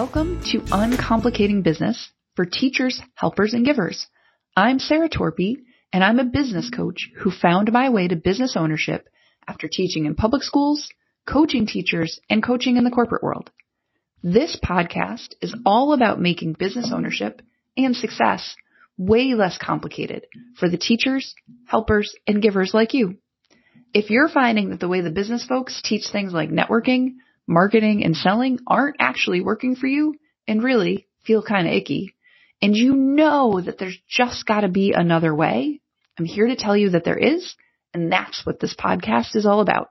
Welcome 0.00 0.40
to 0.52 0.60
Uncomplicating 0.60 1.64
Business 1.64 2.12
for 2.36 2.46
teachers, 2.46 3.02
helpers, 3.16 3.52
and 3.52 3.66
givers. 3.66 4.06
I'm 4.56 4.78
Sarah 4.78 5.08
Torpy, 5.08 5.56
and 5.92 6.04
I'm 6.04 6.20
a 6.20 6.24
business 6.24 6.70
coach 6.70 7.10
who 7.16 7.32
found 7.32 7.72
my 7.72 7.88
way 7.88 8.06
to 8.06 8.14
business 8.14 8.54
ownership 8.56 9.08
after 9.48 9.66
teaching 9.66 10.04
in 10.04 10.14
public 10.14 10.44
schools, 10.44 10.88
coaching 11.26 11.66
teachers, 11.66 12.20
and 12.30 12.44
coaching 12.44 12.76
in 12.76 12.84
the 12.84 12.92
corporate 12.92 13.24
world. 13.24 13.50
This 14.22 14.56
podcast 14.64 15.34
is 15.42 15.56
all 15.66 15.92
about 15.92 16.20
making 16.20 16.52
business 16.52 16.92
ownership 16.94 17.42
and 17.76 17.96
success 17.96 18.54
way 18.96 19.34
less 19.34 19.58
complicated 19.58 20.26
for 20.60 20.68
the 20.68 20.78
teachers, 20.78 21.34
helpers, 21.66 22.14
and 22.24 22.40
givers 22.40 22.72
like 22.72 22.94
you. 22.94 23.16
If 23.92 24.10
you're 24.10 24.28
finding 24.28 24.70
that 24.70 24.78
the 24.78 24.86
way 24.86 25.00
the 25.00 25.10
business 25.10 25.44
folks 25.44 25.82
teach 25.82 26.06
things 26.12 26.32
like 26.32 26.50
networking, 26.50 27.14
marketing, 27.48 28.04
and 28.04 28.16
selling 28.16 28.58
aren't 28.66 28.96
actually 29.00 29.40
working 29.40 29.74
for 29.74 29.86
you 29.86 30.14
and 30.46 30.62
really 30.62 31.08
feel 31.24 31.42
kind 31.42 31.66
of 31.66 31.72
icky, 31.72 32.14
and 32.60 32.76
you 32.76 32.94
know 32.94 33.60
that 33.60 33.78
there's 33.78 33.98
just 34.08 34.46
got 34.46 34.60
to 34.60 34.68
be 34.68 34.92
another 34.92 35.34
way, 35.34 35.80
I'm 36.18 36.24
here 36.24 36.46
to 36.46 36.56
tell 36.56 36.76
you 36.76 36.90
that 36.90 37.04
there 37.04 37.18
is, 37.18 37.54
and 37.94 38.12
that's 38.12 38.44
what 38.44 38.60
this 38.60 38.74
podcast 38.74 39.36
is 39.36 39.46
all 39.46 39.60
about. 39.60 39.90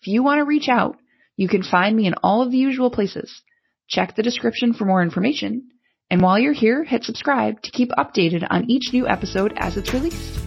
If 0.00 0.08
you 0.08 0.22
want 0.22 0.38
to 0.38 0.44
reach 0.44 0.68
out, 0.68 0.96
you 1.36 1.48
can 1.48 1.62
find 1.62 1.96
me 1.96 2.06
in 2.06 2.14
all 2.22 2.42
of 2.42 2.50
the 2.50 2.58
usual 2.58 2.90
places. 2.90 3.42
Check 3.88 4.16
the 4.16 4.22
description 4.22 4.72
for 4.72 4.84
more 4.84 5.02
information, 5.02 5.68
and 6.10 6.20
while 6.20 6.38
you're 6.38 6.52
here, 6.52 6.84
hit 6.84 7.04
subscribe 7.04 7.62
to 7.62 7.70
keep 7.70 7.90
updated 7.90 8.46
on 8.48 8.70
each 8.70 8.92
new 8.92 9.06
episode 9.08 9.52
as 9.56 9.76
it's 9.76 9.92
released. 9.92 10.40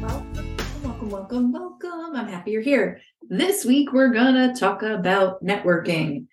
Welcome, 0.00 0.56
welcome, 0.82 1.10
welcome. 1.10 1.52
Welcome. 1.52 2.16
I'm 2.16 2.28
happy 2.28 2.52
you're 2.52 2.62
here. 2.62 3.00
This 3.30 3.62
week, 3.62 3.92
we're 3.92 4.08
gonna 4.08 4.54
talk 4.54 4.82
about 4.82 5.44
networking. 5.44 6.28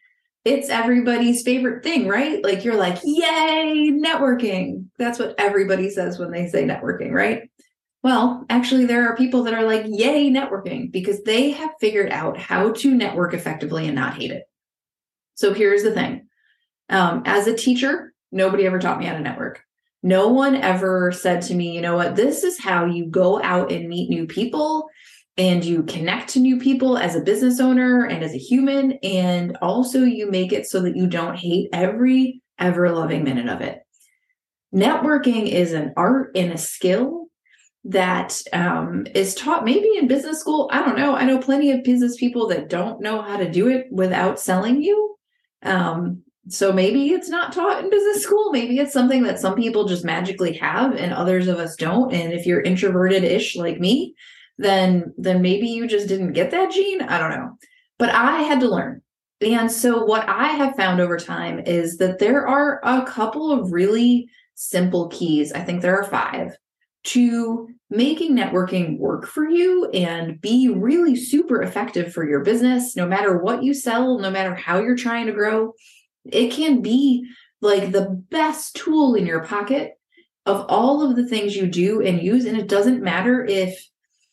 It's 0.46 0.70
everybody's 0.70 1.43
favorite 1.43 1.84
thing, 1.84 2.07
right? 2.07 2.41
Like, 2.41 2.63
you're 2.63 2.77
like, 2.77 2.99
yay, 3.04 3.91
networking. 3.91 4.85
That's 4.98 5.20
what 5.20 5.35
everybody 5.38 5.90
says 5.90 6.18
when 6.18 6.32
they 6.32 6.48
say 6.48 6.63
networking, 6.63 7.12
right? 7.12 7.49
Well, 8.01 8.46
actually, 8.49 8.85
there 8.85 9.10
are 9.10 9.18
people 9.18 9.43
that 9.43 9.54
are 9.54 9.66
like, 9.66 9.84
yay, 9.90 10.29
networking, 10.29 10.90
because 10.90 11.21
they 11.23 11.51
have 11.51 11.71
figured 11.82 12.12
out 12.12 12.38
how 12.38 12.71
to 12.71 12.96
network 12.96 13.34
effectively 13.34 13.88
and 13.88 13.96
not 13.96 14.13
hate 14.13 14.32
it. 14.32 14.43
So 15.34 15.54
here's 15.54 15.84
the 15.84 15.91
thing 15.91 16.29
um, 16.88 17.23
as 17.26 17.48
a 17.48 17.57
teacher, 17.57 18.13
nobody 18.32 18.66
ever 18.66 18.79
taught 18.79 18.99
me 18.99 19.05
how 19.05 19.16
to 19.16 19.20
network. 19.20 19.62
No 20.01 20.29
one 20.29 20.55
ever 20.55 21.12
said 21.12 21.41
to 21.43 21.55
me, 21.55 21.76
you 21.76 21.82
know 21.82 21.98
what, 21.98 22.16
this 22.16 22.46
is 22.46 22.57
how 22.57 22.85
you 22.85 23.07
go 23.07 23.41
out 23.43 23.70
and 23.70 23.90
meet 23.90 24.10
new 24.10 24.27
people 24.27 24.88
and 25.38 25.66
you 25.66 25.84
connect 25.84 26.30
to 26.30 26.40
new 26.40 26.58
people 26.60 26.98
as 26.98 27.16
a 27.16 27.22
business 27.22 27.60
owner 27.60 28.05
and 28.05 28.24
as 28.24 28.34
a 28.34 28.38
human. 28.38 28.94
And 29.04 29.58
also, 29.62 30.04
you 30.04 30.30
make 30.32 30.54
it 30.54 30.66
so 30.66 30.82
that 30.82 30.96
you 30.96 31.08
don't 31.08 31.38
hate 31.38 31.70
every 31.74 32.41
ever 32.58 32.90
loving 32.91 33.24
minute 33.24 33.50
of 33.50 33.62
it. 33.62 33.82
Networking 34.74 35.48
is 35.48 35.74
an 35.74 35.94
art 35.98 36.32
and 36.36 36.52
a 36.52 36.58
skill 36.58 37.28
that 37.86 38.41
um, 38.52 39.06
is 39.13 39.36
taught 39.36 39.63
maybe 39.63 39.90
in 39.98 40.08
business 40.08 40.40
school. 40.40 40.70
I 40.72 40.82
don't 40.84 40.98
know. 40.98 41.16
I 41.16 41.26
know 41.26 41.38
plenty 41.38 41.72
of 41.72 41.84
business 41.84 42.16
people 42.18 42.48
that 42.48 42.70
don't 42.70 43.02
know 43.02 43.22
how 43.22 43.38
to 43.38 43.50
do 43.50 43.68
it 43.68 43.88
without 43.91 44.40
selling 44.40 44.82
you. 44.82 45.18
Um, 45.63 46.24
so 46.48 46.72
maybe 46.72 47.10
it's 47.10 47.30
not 47.30 47.54
taught 47.54 47.84
in 47.84 47.90
business 47.90 48.24
school. 48.24 48.52
Maybe 48.52 48.80
it's 48.80 48.94
something 48.94 49.24
that 49.24 49.40
some 49.40 49.56
people 49.56 49.86
just 49.86 50.04
magically 50.06 50.54
have 50.54 50.96
and 50.96 51.13
others 51.13 51.48
of 51.48 51.58
us 51.58 51.76
don't. 51.76 52.13
And 52.13 52.34
if 52.34 52.46
you're 52.46 52.62
introverted 52.62 53.24
ish 53.24 53.56
like 53.56 53.80
me, 53.80 54.16
then 54.57 55.13
then 55.17 55.41
maybe 55.41 55.67
you 55.67 55.87
just 55.87 56.07
didn't 56.07 56.34
get 56.34 56.51
that 56.51 56.71
gene. 56.71 57.01
I 57.01 57.20
don't 57.20 57.31
know. 57.31 57.57
But 57.98 58.09
I 58.09 58.41
had 58.41 58.59
to 58.61 58.70
learn. 58.70 59.01
And 59.41 59.71
so 59.71 60.03
what 60.05 60.27
I 60.27 60.48
have 60.48 60.75
found 60.75 61.01
over 61.01 61.17
time 61.17 61.59
is 61.59 61.98
that 61.98 62.20
there 62.20 62.48
are 62.48 62.79
a 62.83 63.05
couple 63.05 63.51
of 63.51 63.71
really 63.71 64.29
simple 64.55 65.09
keys. 65.09 65.51
I 65.51 65.61
think 65.61 65.81
there 65.81 65.97
are 65.97 66.09
five 66.09 66.55
to 67.05 67.69
making 67.89 68.35
networking 68.35 68.97
work 68.97 69.27
for 69.27 69.47
you 69.47 69.89
and 69.91 70.41
be 70.41 70.69
really 70.69 71.15
super 71.15 71.61
effective 71.61 72.11
for 72.13 72.27
your 72.27 72.44
business, 72.44 72.95
no 72.95 73.05
matter 73.05 73.38
what 73.38 73.63
you 73.63 73.73
sell, 73.73 74.17
no 74.17 74.31
matter 74.31 74.55
how 74.55 74.79
you're 74.79 74.95
trying 74.95 75.27
to 75.27 75.33
grow. 75.33 75.73
It 76.25 76.51
can 76.51 76.81
be 76.81 77.27
like 77.61 77.91
the 77.91 78.09
best 78.31 78.75
tool 78.75 79.15
in 79.15 79.25
your 79.25 79.44
pocket 79.44 79.94
of 80.45 80.65
all 80.69 81.03
of 81.03 81.15
the 81.15 81.27
things 81.27 81.55
you 81.55 81.67
do 81.67 82.01
and 82.01 82.21
use. 82.21 82.45
And 82.45 82.57
it 82.57 82.67
doesn't 82.67 83.03
matter 83.03 83.45
if 83.45 83.88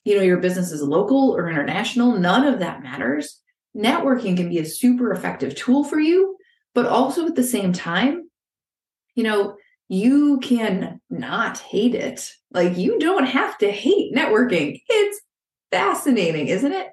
you 0.05 0.17
know 0.17 0.23
your 0.23 0.39
business 0.39 0.73
is 0.73 0.83
local 0.83 1.37
or 1.37 1.49
international, 1.49 2.19
none 2.19 2.47
of 2.47 2.59
that 2.61 2.83
matters. 2.83 3.41
Networking 3.77 4.37
can 4.37 4.49
be 4.49 4.59
a 4.59 4.65
super 4.65 5.13
effective 5.13 5.55
tool 5.55 5.85
for 5.85 5.99
you, 5.99 6.37
but 6.75 6.87
also 6.87 7.27
at 7.27 7.37
the 7.37 7.43
same 7.43 7.73
time, 7.73 8.29
you 9.15 9.25
know, 9.25 9.57
you 9.89 10.41
can 10.41 11.01
not 11.11 11.59
hate 11.59 11.95
it. 11.95 12.31
Like 12.51 12.77
you 12.77 12.99
don't 12.99 13.27
have 13.27 13.59
to 13.59 13.71
hate 13.71 14.15
networking. 14.15 14.81
It's 14.89 15.21
fascinating, 15.71 16.49
isn't 16.49 16.73
it? 16.73 16.89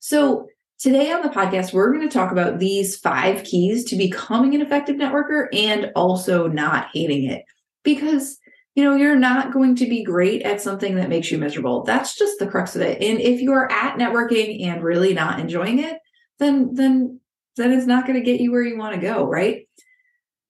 So, 0.00 0.48
today 0.78 1.12
on 1.12 1.22
the 1.22 1.28
podcast, 1.28 1.72
we're 1.72 1.92
going 1.92 2.08
to 2.08 2.12
talk 2.12 2.32
about 2.32 2.58
these 2.58 2.96
five 2.96 3.44
keys 3.44 3.84
to 3.84 3.96
becoming 3.96 4.54
an 4.54 4.60
effective 4.60 4.96
networker 4.96 5.46
and 5.52 5.92
also 5.94 6.48
not 6.48 6.88
hating 6.92 7.24
it. 7.30 7.44
Because, 7.84 8.38
you 8.74 8.84
know, 8.84 8.96
you're 8.96 9.16
not 9.16 9.52
going 9.52 9.76
to 9.76 9.86
be 9.86 10.02
great 10.02 10.42
at 10.42 10.62
something 10.62 10.94
that 10.96 11.08
makes 11.08 11.30
you 11.30 11.38
miserable. 11.38 11.82
That's 11.84 12.16
just 12.16 12.38
the 12.38 12.46
crux 12.46 12.74
of 12.74 12.82
it. 12.82 13.02
And 13.02 13.20
if 13.20 13.40
you 13.40 13.52
are 13.52 13.70
at 13.70 13.98
networking 13.98 14.64
and 14.66 14.82
really 14.82 15.12
not 15.12 15.40
enjoying 15.40 15.78
it, 15.78 15.98
then 16.38 16.74
then 16.74 17.20
then 17.56 17.72
it's 17.72 17.86
not 17.86 18.06
going 18.06 18.18
to 18.18 18.24
get 18.24 18.40
you 18.40 18.50
where 18.50 18.62
you 18.62 18.78
want 18.78 18.94
to 18.94 19.00
go, 19.00 19.26
right? 19.26 19.68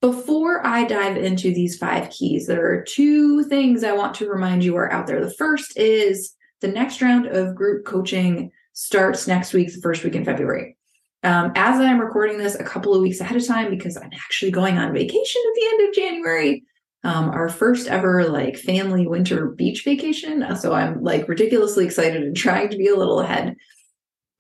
Before 0.00 0.64
I 0.64 0.84
dive 0.84 1.16
into 1.16 1.52
these 1.52 1.76
five 1.76 2.10
keys, 2.10 2.46
there 2.46 2.64
are 2.64 2.82
two 2.82 3.44
things 3.44 3.82
I 3.82 3.92
want 3.92 4.14
to 4.16 4.28
remind 4.28 4.64
you 4.64 4.76
are 4.76 4.90
out 4.92 5.06
there. 5.06 5.24
The 5.24 5.34
first 5.34 5.76
is 5.76 6.34
the 6.60 6.68
next 6.68 7.02
round 7.02 7.26
of 7.26 7.56
group 7.56 7.84
coaching 7.84 8.52
starts 8.72 9.26
next 9.26 9.52
week, 9.52 9.72
the 9.72 9.80
first 9.80 10.04
week 10.04 10.14
in 10.14 10.24
February. 10.24 10.76
Um, 11.24 11.52
as 11.54 11.78
I'm 11.78 12.00
recording 12.00 12.38
this 12.38 12.56
a 12.56 12.64
couple 12.64 12.94
of 12.94 13.00
weeks 13.00 13.20
ahead 13.20 13.36
of 13.36 13.46
time 13.46 13.70
because 13.70 13.96
I'm 13.96 14.10
actually 14.12 14.50
going 14.50 14.78
on 14.78 14.92
vacation 14.92 15.42
at 15.46 15.54
the 15.54 15.68
end 15.70 15.88
of 15.88 15.94
January, 15.94 16.64
um, 17.04 17.30
our 17.30 17.48
first 17.48 17.88
ever 17.88 18.28
like 18.28 18.56
family 18.56 19.06
winter 19.06 19.48
beach 19.48 19.84
vacation. 19.84 20.56
So 20.56 20.72
I'm 20.72 21.02
like 21.02 21.28
ridiculously 21.28 21.84
excited 21.84 22.22
and 22.22 22.36
trying 22.36 22.70
to 22.70 22.76
be 22.76 22.88
a 22.88 22.96
little 22.96 23.20
ahead. 23.20 23.56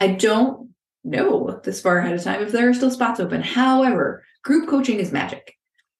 I 0.00 0.08
don't 0.08 0.70
know 1.04 1.60
this 1.64 1.80
far 1.80 1.98
ahead 1.98 2.14
of 2.14 2.22
time 2.22 2.42
if 2.42 2.52
there 2.52 2.68
are 2.68 2.74
still 2.74 2.90
spots 2.90 3.20
open. 3.20 3.42
However, 3.42 4.24
group 4.44 4.68
coaching 4.68 4.98
is 4.98 5.12
magic. 5.12 5.54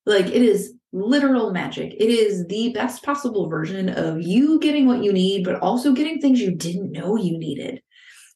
Like 0.07 0.27
it 0.27 0.43
is 0.43 0.75
literal 0.93 1.53
magic. 1.53 1.95
It 1.95 2.11
is 2.11 2.47
the 2.47 2.73
best 2.73 3.03
possible 3.03 3.49
version 3.49 3.89
of 3.89 4.21
you 4.21 4.61
getting 4.61 4.87
what 4.87 5.03
you 5.03 5.13
need, 5.13 5.45
but 5.45 5.57
also 5.61 5.93
getting 5.93 6.21
things 6.21 6.41
you 6.41 6.55
didn't 6.55 6.93
know 6.93 7.17
you 7.17 7.39
needed. 7.39 7.83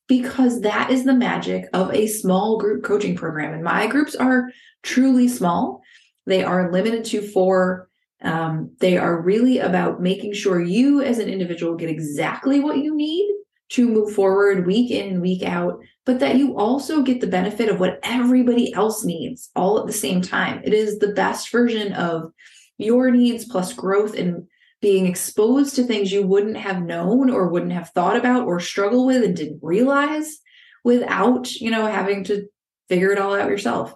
Because 0.08 0.60
that 0.60 0.90
is 0.90 1.04
the 1.04 1.14
magic 1.14 1.64
of 1.72 1.92
a 1.92 2.06
small 2.06 2.58
group 2.58 2.84
coaching 2.84 3.16
program. 3.16 3.52
And 3.52 3.64
my 3.64 3.88
groups 3.88 4.14
are 4.14 4.50
truly 4.82 5.26
small. 5.26 5.82
They 6.26 6.44
are 6.44 6.72
limited 6.72 7.04
to 7.06 7.22
four. 7.22 7.88
Um, 8.22 8.72
they 8.80 8.96
are 8.96 9.20
really 9.20 9.58
about 9.58 10.00
making 10.00 10.32
sure 10.32 10.60
you 10.60 11.02
as 11.02 11.18
an 11.18 11.28
individual 11.28 11.76
get 11.76 11.90
exactly 11.90 12.60
what 12.60 12.78
you 12.78 12.94
need 12.94 13.30
to 13.68 13.88
move 13.88 14.14
forward 14.14 14.66
week 14.66 14.90
in 14.90 15.08
and 15.08 15.22
week 15.22 15.42
out, 15.42 15.78
but 16.04 16.20
that 16.20 16.36
you 16.36 16.56
also 16.56 17.02
get 17.02 17.20
the 17.20 17.26
benefit 17.26 17.68
of 17.68 17.80
what 17.80 17.98
everybody 18.02 18.72
else 18.72 19.04
needs 19.04 19.50
all 19.56 19.78
at 19.80 19.86
the 19.86 19.92
same 19.92 20.22
time. 20.22 20.60
It 20.64 20.72
is 20.72 20.98
the 20.98 21.12
best 21.12 21.50
version 21.50 21.92
of 21.92 22.32
your 22.78 23.10
needs 23.10 23.44
plus 23.44 23.72
growth 23.72 24.16
and 24.16 24.46
being 24.80 25.06
exposed 25.06 25.74
to 25.74 25.82
things 25.82 26.12
you 26.12 26.24
wouldn't 26.26 26.56
have 26.56 26.82
known 26.82 27.30
or 27.30 27.48
wouldn't 27.48 27.72
have 27.72 27.90
thought 27.90 28.16
about 28.16 28.46
or 28.46 28.60
struggle 28.60 29.06
with 29.06 29.24
and 29.24 29.34
didn't 29.34 29.60
realize 29.62 30.38
without, 30.84 31.52
you 31.54 31.70
know, 31.70 31.86
having 31.86 32.22
to 32.24 32.46
figure 32.88 33.10
it 33.10 33.18
all 33.18 33.34
out 33.34 33.48
yourself. 33.48 33.94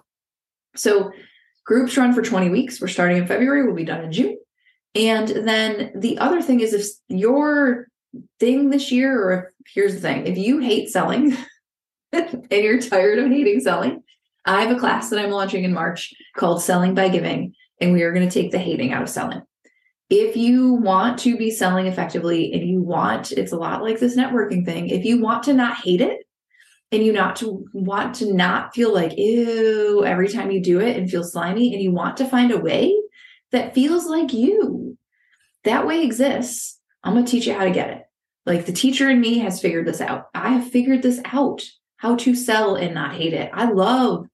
So 0.75 1.11
groups 1.65 1.97
run 1.97 2.13
for 2.13 2.21
20 2.21 2.49
weeks. 2.49 2.81
We're 2.81 2.87
starting 2.87 3.17
in 3.17 3.27
February, 3.27 3.63
we'll 3.63 3.75
be 3.75 3.83
done 3.83 4.03
in 4.03 4.11
June. 4.11 4.37
And 4.95 5.27
then 5.27 5.91
the 5.95 6.17
other 6.17 6.41
thing 6.41 6.59
is 6.59 6.73
if 6.73 6.85
your 7.07 7.87
thing 8.39 8.69
this 8.69 8.91
year, 8.91 9.21
or 9.21 9.31
if, 9.33 9.45
here's 9.73 9.93
the 9.93 10.01
thing 10.01 10.27
if 10.27 10.37
you 10.37 10.59
hate 10.59 10.89
selling 10.89 11.37
and 12.11 12.47
you're 12.49 12.81
tired 12.81 13.19
of 13.19 13.29
hating 13.29 13.61
selling, 13.61 14.03
I 14.45 14.61
have 14.63 14.75
a 14.75 14.79
class 14.79 15.09
that 15.09 15.19
I'm 15.19 15.31
launching 15.31 15.63
in 15.63 15.73
March 15.73 16.13
called 16.35 16.61
Selling 16.61 16.93
by 16.93 17.09
Giving, 17.09 17.53
and 17.79 17.93
we 17.93 18.01
are 18.01 18.11
going 18.11 18.27
to 18.27 18.33
take 18.33 18.51
the 18.51 18.57
hating 18.57 18.91
out 18.91 19.03
of 19.03 19.09
selling. 19.09 19.41
If 20.09 20.35
you 20.35 20.73
want 20.73 21.19
to 21.19 21.37
be 21.37 21.51
selling 21.51 21.87
effectively 21.87 22.51
and 22.51 22.67
you 22.67 22.81
want, 22.81 23.31
it's 23.31 23.53
a 23.53 23.57
lot 23.57 23.81
like 23.81 23.99
this 23.99 24.17
networking 24.17 24.65
thing. 24.65 24.89
If 24.89 25.05
you 25.05 25.21
want 25.21 25.43
to 25.43 25.53
not 25.53 25.77
hate 25.77 26.01
it 26.01 26.25
and 26.91 27.03
you 27.03 27.13
not 27.13 27.37
to 27.37 27.65
want 27.73 28.15
to 28.15 28.33
not 28.33 28.73
feel 28.73 28.93
like, 28.93 29.17
ew, 29.17 30.03
every 30.05 30.27
time 30.27 30.51
you 30.51 30.61
do 30.61 30.79
it 30.79 30.97
and 30.97 31.09
feel 31.09 31.23
slimy, 31.23 31.73
and 31.73 31.81
you 31.81 31.91
want 31.91 32.17
to 32.17 32.25
find 32.25 32.51
a 32.51 32.59
way 32.59 32.93
that 33.51 33.73
feels 33.73 34.05
like 34.05 34.33
you, 34.33 34.97
that 35.63 35.85
way 35.85 36.03
exists 36.03 36.79
I'm 37.03 37.13
going 37.13 37.25
to 37.25 37.31
teach 37.31 37.47
you 37.47 37.53
how 37.53 37.63
to 37.63 37.71
get 37.71 37.89
it. 37.89 38.03
Like 38.45 38.65
the 38.65 38.73
teacher 38.73 39.09
in 39.09 39.19
me 39.19 39.39
has 39.39 39.61
figured 39.61 39.87
this 39.87 40.01
out. 40.01 40.27
I 40.33 40.49
have 40.49 40.69
figured 40.69 41.01
this 41.01 41.19
out 41.25 41.63
how 41.97 42.15
to 42.17 42.35
sell 42.35 42.75
and 42.75 42.93
not 42.93 43.15
hate 43.15 43.33
it. 43.33 43.51
I 43.53 43.71
love 43.71 44.27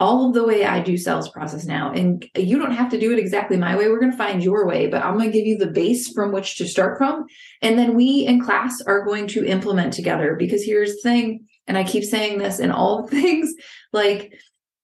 all 0.00 0.26
of 0.26 0.34
the 0.34 0.44
way 0.44 0.64
I 0.64 0.80
do 0.80 0.96
sales 0.96 1.28
process 1.28 1.64
now. 1.64 1.92
And 1.92 2.26
you 2.36 2.58
don't 2.58 2.74
have 2.74 2.90
to 2.90 2.98
do 2.98 3.12
it 3.12 3.18
exactly 3.18 3.56
my 3.56 3.76
way. 3.76 3.88
We're 3.88 4.00
going 4.00 4.12
to 4.12 4.18
find 4.18 4.42
your 4.42 4.66
way, 4.66 4.86
but 4.86 5.04
I'm 5.04 5.16
going 5.16 5.30
to 5.30 5.38
give 5.38 5.46
you 5.46 5.56
the 5.56 5.68
base 5.68 6.10
from 6.12 6.32
which 6.32 6.56
to 6.56 6.66
start 6.66 6.98
from. 6.98 7.26
And 7.62 7.78
then 7.78 7.94
we 7.94 8.26
in 8.26 8.40
class 8.40 8.80
are 8.82 9.04
going 9.04 9.28
to 9.28 9.46
implement 9.46 9.92
together 9.92 10.36
because 10.38 10.64
here's 10.64 10.96
the 10.96 11.02
thing. 11.02 11.46
And 11.66 11.78
I 11.78 11.84
keep 11.84 12.04
saying 12.04 12.38
this 12.38 12.58
in 12.58 12.70
all 12.70 13.06
things 13.08 13.54
like 13.92 14.34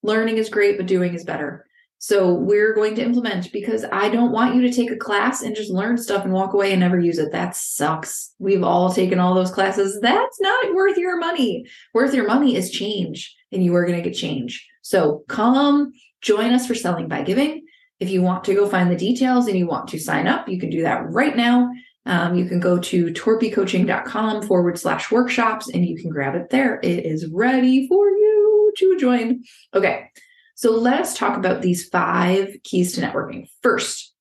learning 0.02 0.38
is 0.38 0.48
great, 0.48 0.76
but 0.76 0.86
doing 0.86 1.14
is 1.14 1.24
better. 1.24 1.66
So 2.02 2.32
we're 2.32 2.74
going 2.74 2.94
to 2.94 3.02
implement 3.02 3.52
because 3.52 3.84
I 3.92 4.08
don't 4.08 4.32
want 4.32 4.54
you 4.54 4.62
to 4.62 4.72
take 4.72 4.90
a 4.90 4.96
class 4.96 5.42
and 5.42 5.54
just 5.54 5.70
learn 5.70 5.98
stuff 5.98 6.24
and 6.24 6.32
walk 6.32 6.54
away 6.54 6.72
and 6.72 6.80
never 6.80 6.98
use 6.98 7.18
it. 7.18 7.30
That 7.32 7.54
sucks. 7.54 8.32
We've 8.38 8.62
all 8.62 8.90
taken 8.90 9.18
all 9.18 9.34
those 9.34 9.50
classes. 9.50 10.00
That's 10.00 10.40
not 10.40 10.74
worth 10.74 10.96
your 10.96 11.18
money. 11.18 11.66
Worth 11.92 12.14
your 12.14 12.26
money 12.26 12.56
is 12.56 12.70
change 12.70 13.36
and 13.52 13.62
you 13.62 13.74
are 13.74 13.84
going 13.84 14.02
to 14.02 14.08
get 14.08 14.16
change. 14.16 14.66
So 14.80 15.24
come 15.28 15.92
join 16.22 16.54
us 16.54 16.66
for 16.66 16.74
Selling 16.74 17.06
by 17.06 17.20
Giving. 17.20 17.66
If 17.98 18.08
you 18.08 18.22
want 18.22 18.44
to 18.44 18.54
go 18.54 18.66
find 18.66 18.90
the 18.90 18.96
details 18.96 19.46
and 19.46 19.58
you 19.58 19.66
want 19.66 19.88
to 19.88 19.98
sign 19.98 20.26
up, 20.26 20.48
you 20.48 20.58
can 20.58 20.70
do 20.70 20.82
that 20.84 21.10
right 21.10 21.36
now. 21.36 21.70
Um, 22.10 22.34
you 22.34 22.44
can 22.46 22.58
go 22.58 22.76
to 22.76 23.06
torpycoaching.com 23.12 24.42
forward 24.42 24.76
slash 24.76 25.12
workshops 25.12 25.70
and 25.70 25.86
you 25.86 25.96
can 25.96 26.10
grab 26.10 26.34
it 26.34 26.50
there. 26.50 26.80
It 26.82 27.06
is 27.06 27.28
ready 27.28 27.86
for 27.86 28.08
you 28.10 28.72
to 28.78 28.98
join. 28.98 29.44
Okay. 29.74 30.10
So 30.56 30.72
let 30.72 31.00
us 31.00 31.16
talk 31.16 31.38
about 31.38 31.62
these 31.62 31.88
five 31.88 32.56
keys 32.64 32.94
to 32.94 33.00
networking. 33.00 33.48
First, 33.62 34.12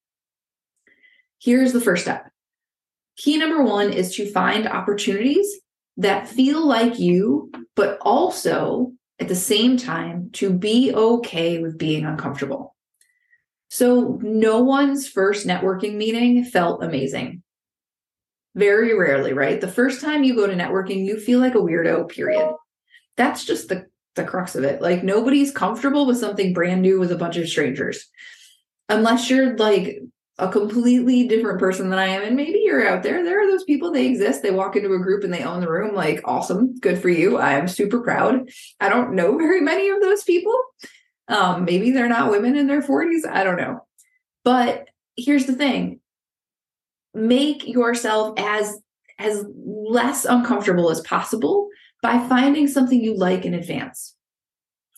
here's 1.40 1.72
the 1.72 1.80
first 1.80 2.04
step. 2.04 2.30
Key 3.16 3.38
number 3.38 3.60
one 3.60 3.92
is 3.92 4.14
to 4.14 4.30
find 4.30 4.68
opportunities 4.68 5.52
that 5.96 6.28
feel 6.28 6.64
like 6.64 7.00
you, 7.00 7.50
but 7.74 7.98
also 8.02 8.92
at 9.18 9.26
the 9.26 9.34
same 9.34 9.76
time 9.76 10.30
to 10.34 10.52
be 10.52 10.94
okay 10.94 11.58
with 11.58 11.76
being 11.76 12.04
uncomfortable. 12.06 12.76
So, 13.68 14.18
no 14.22 14.62
one's 14.62 15.08
first 15.08 15.46
networking 15.46 15.96
meeting 15.96 16.44
felt 16.44 16.82
amazing. 16.82 17.42
Very 18.54 18.98
rarely, 18.98 19.32
right? 19.32 19.60
The 19.60 19.68
first 19.68 20.00
time 20.00 20.24
you 20.24 20.34
go 20.34 20.46
to 20.46 20.54
networking, 20.54 21.04
you 21.04 21.18
feel 21.18 21.38
like 21.38 21.54
a 21.54 21.58
weirdo, 21.58 22.08
period. 22.08 22.54
That's 23.16 23.44
just 23.44 23.68
the, 23.68 23.86
the 24.16 24.24
crux 24.24 24.56
of 24.56 24.64
it. 24.64 24.82
Like, 24.82 25.04
nobody's 25.04 25.52
comfortable 25.52 26.06
with 26.06 26.18
something 26.18 26.52
brand 26.52 26.82
new 26.82 26.98
with 26.98 27.12
a 27.12 27.16
bunch 27.16 27.36
of 27.36 27.48
strangers. 27.48 28.06
Unless 28.88 29.30
you're 29.30 29.56
like 29.56 30.00
a 30.40 30.48
completely 30.50 31.28
different 31.28 31.60
person 31.60 31.90
than 31.90 31.98
I 31.98 32.06
am. 32.06 32.22
And 32.22 32.34
maybe 32.34 32.62
you're 32.64 32.88
out 32.88 33.02
there. 33.02 33.22
There 33.22 33.40
are 33.42 33.50
those 33.50 33.64
people, 33.64 33.92
they 33.92 34.06
exist. 34.06 34.42
They 34.42 34.50
walk 34.50 34.74
into 34.74 34.94
a 34.94 34.98
group 34.98 35.22
and 35.22 35.32
they 35.32 35.44
own 35.44 35.60
the 35.60 35.70
room. 35.70 35.94
Like, 35.94 36.22
awesome. 36.24 36.78
Good 36.80 37.00
for 37.00 37.10
you. 37.10 37.36
I 37.36 37.52
am 37.52 37.68
super 37.68 38.00
proud. 38.00 38.50
I 38.80 38.88
don't 38.88 39.12
know 39.12 39.36
very 39.36 39.60
many 39.60 39.90
of 39.90 40.00
those 40.00 40.24
people. 40.24 40.58
Um, 41.28 41.64
maybe 41.64 41.90
they're 41.90 42.08
not 42.08 42.30
women 42.30 42.56
in 42.56 42.66
their 42.66 42.82
40s. 42.82 43.26
I 43.28 43.44
don't 43.44 43.58
know. 43.58 43.86
But 44.42 44.88
here's 45.16 45.46
the 45.46 45.54
thing 45.54 46.00
make 47.14 47.66
yourself 47.66 48.38
as 48.38 48.80
as 49.18 49.44
less 49.54 50.24
uncomfortable 50.24 50.90
as 50.90 51.02
possible 51.02 51.68
by 52.02 52.26
finding 52.26 52.66
something 52.66 53.02
you 53.02 53.14
like 53.14 53.44
in 53.44 53.52
advance. 53.52 54.14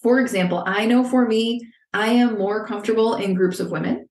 For 0.00 0.20
example, 0.20 0.62
I 0.64 0.87
know 0.87 1.03
for 1.03 1.26
me, 1.26 1.69
I 1.93 2.09
am 2.09 2.38
more 2.38 2.67
comfortable 2.67 3.14
in 3.14 3.35
groups 3.35 3.59
of 3.59 3.70
women 3.70 4.09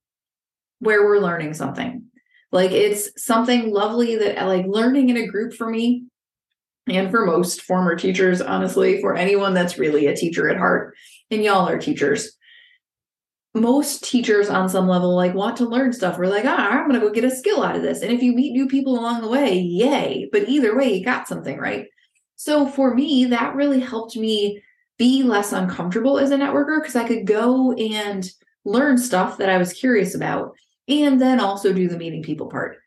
where 0.80 1.06
we're 1.06 1.20
learning 1.20 1.54
something. 1.54 2.04
Like 2.52 2.72
it's 2.72 3.24
something 3.24 3.72
lovely 3.72 4.18
that 4.18 4.42
uh, 4.42 4.48
like 4.48 4.66
learning 4.68 5.10
in 5.10 5.18
a 5.18 5.28
group 5.28 5.54
for 5.54 5.70
me 5.70 6.06
and 6.88 7.10
for 7.10 7.26
most 7.26 7.62
former 7.62 7.96
teachers, 7.96 8.42
honestly, 8.42 9.00
for 9.00 9.16
anyone 9.16 9.54
that's 9.54 9.78
really 9.78 10.08
a 10.08 10.16
teacher 10.16 10.50
at 10.50 10.58
heart, 10.58 10.96
and 11.30 11.44
y'all 11.44 11.70
are 11.70 11.78
teachers. 11.78 12.36
Most 13.54 14.04
teachers 14.04 14.50
on 14.50 14.70
some 14.70 14.88
level 14.88 15.14
like 15.16 15.34
want 15.34 15.58
to 15.58 15.66
learn 15.66 15.92
stuff. 15.92 16.18
We're 16.18 16.28
like, 16.28 16.46
ah, 16.46 16.70
I'm 16.70 16.88
gonna 16.88 17.00
go 17.00 17.10
get 17.10 17.26
a 17.26 17.36
skill 17.36 17.64
out 17.64 17.76
of 17.76 17.82
this. 17.82 18.02
And 18.02 18.12
if 18.12 18.22
you 18.22 18.34
meet 18.34 18.54
new 18.54 18.68
people 18.68 18.98
along 18.98 19.22
the 19.22 19.28
way, 19.28 19.60
yay. 19.60 20.30
But 20.32 20.48
either 20.48 20.76
way, 20.76 20.94
you 20.94 21.04
got 21.04 21.28
something, 21.28 21.58
right? 21.58 21.88
So 22.38 22.66
for 22.68 22.96
me, 22.96 23.26
that 23.26 23.56
really 23.56 23.80
helped 23.80 24.16
me 24.16 24.62
be 24.98 25.24
less 25.24 25.52
uncomfortable 25.52 26.18
as 26.18 26.32
a 26.32 26.38
networker 26.38 26.80
because 26.80 26.96
I 26.96 27.08
could 27.08 27.28
go 27.28 27.74
and 27.74 28.30
learn 28.66 28.98
stuff 28.98 29.38
that 29.38 29.50
I 29.50 29.58
was 29.58 29.74
curious 29.74 30.16
about 30.16 30.56
and 30.88 31.20
then 31.20 31.40
also 31.40 31.74
do 31.74 31.88
the 31.88 31.98
meeting 31.98 32.24
people 32.24 32.50
part. 32.50 32.78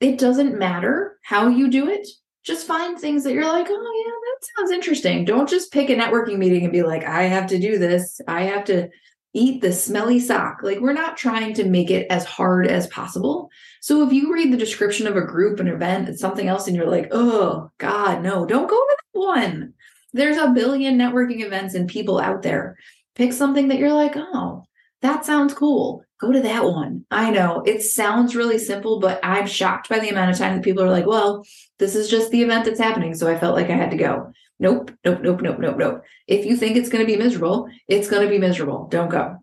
It 0.00 0.18
doesn't 0.18 0.58
matter 0.58 1.18
how 1.22 1.48
you 1.48 1.70
do 1.70 1.88
it. 1.88 2.06
Just 2.44 2.66
find 2.66 2.98
things 2.98 3.24
that 3.24 3.32
you're 3.32 3.44
like, 3.44 3.66
oh, 3.70 4.04
yeah, 4.06 4.12
that 4.12 4.48
sounds 4.56 4.70
interesting. 4.70 5.24
Don't 5.24 5.48
just 5.48 5.72
pick 5.72 5.88
a 5.88 5.96
networking 5.96 6.36
meeting 6.36 6.64
and 6.64 6.72
be 6.72 6.82
like, 6.82 7.04
I 7.04 7.22
have 7.24 7.46
to 7.48 7.58
do 7.58 7.78
this. 7.78 8.20
I 8.28 8.42
have 8.42 8.64
to 8.64 8.90
eat 9.34 9.60
the 9.60 9.72
smelly 9.72 10.20
sock. 10.20 10.62
Like, 10.62 10.80
we're 10.80 10.92
not 10.92 11.16
trying 11.16 11.54
to 11.54 11.64
make 11.64 11.90
it 11.90 12.06
as 12.10 12.24
hard 12.24 12.66
as 12.66 12.86
possible. 12.86 13.50
So, 13.80 14.06
if 14.06 14.12
you 14.12 14.32
read 14.32 14.52
the 14.52 14.56
description 14.56 15.06
of 15.06 15.16
a 15.16 15.26
group, 15.26 15.60
an 15.60 15.68
event, 15.68 16.08
it's 16.08 16.20
something 16.20 16.48
else, 16.48 16.66
and 16.66 16.76
you're 16.76 16.90
like, 16.90 17.08
oh, 17.10 17.70
God, 17.78 18.22
no, 18.22 18.46
don't 18.46 18.70
go 18.70 18.76
to 18.76 18.96
that 18.96 19.18
one. 19.18 19.74
There's 20.12 20.38
a 20.38 20.50
billion 20.50 20.96
networking 20.96 21.44
events 21.44 21.74
and 21.74 21.88
people 21.88 22.18
out 22.18 22.42
there. 22.42 22.78
Pick 23.14 23.32
something 23.32 23.68
that 23.68 23.78
you're 23.78 23.92
like, 23.92 24.14
oh, 24.16 24.64
that 25.02 25.26
sounds 25.26 25.52
cool 25.52 26.04
go 26.24 26.32
to 26.32 26.40
that 26.40 26.64
one. 26.64 27.04
I 27.10 27.30
know 27.30 27.62
it 27.66 27.82
sounds 27.82 28.36
really 28.36 28.58
simple, 28.58 29.00
but 29.00 29.20
I'm 29.22 29.46
shocked 29.46 29.88
by 29.88 29.98
the 29.98 30.08
amount 30.08 30.30
of 30.30 30.38
time 30.38 30.54
that 30.54 30.64
people 30.64 30.82
are 30.82 30.90
like, 30.90 31.06
well, 31.06 31.44
this 31.78 31.94
is 31.94 32.08
just 32.08 32.30
the 32.30 32.42
event 32.42 32.64
that's 32.64 32.80
happening. 32.80 33.14
So 33.14 33.30
I 33.30 33.38
felt 33.38 33.56
like 33.56 33.70
I 33.70 33.76
had 33.76 33.90
to 33.90 33.96
go. 33.96 34.32
Nope, 34.58 34.92
nope, 35.04 35.20
nope, 35.20 35.40
nope, 35.40 35.58
nope, 35.58 35.76
nope. 35.76 36.02
If 36.26 36.46
you 36.46 36.56
think 36.56 36.76
it's 36.76 36.88
going 36.88 37.04
to 37.04 37.12
be 37.12 37.18
miserable, 37.18 37.68
it's 37.88 38.08
going 38.08 38.22
to 38.22 38.30
be 38.30 38.38
miserable. 38.38 38.88
Don't 38.88 39.10
go. 39.10 39.38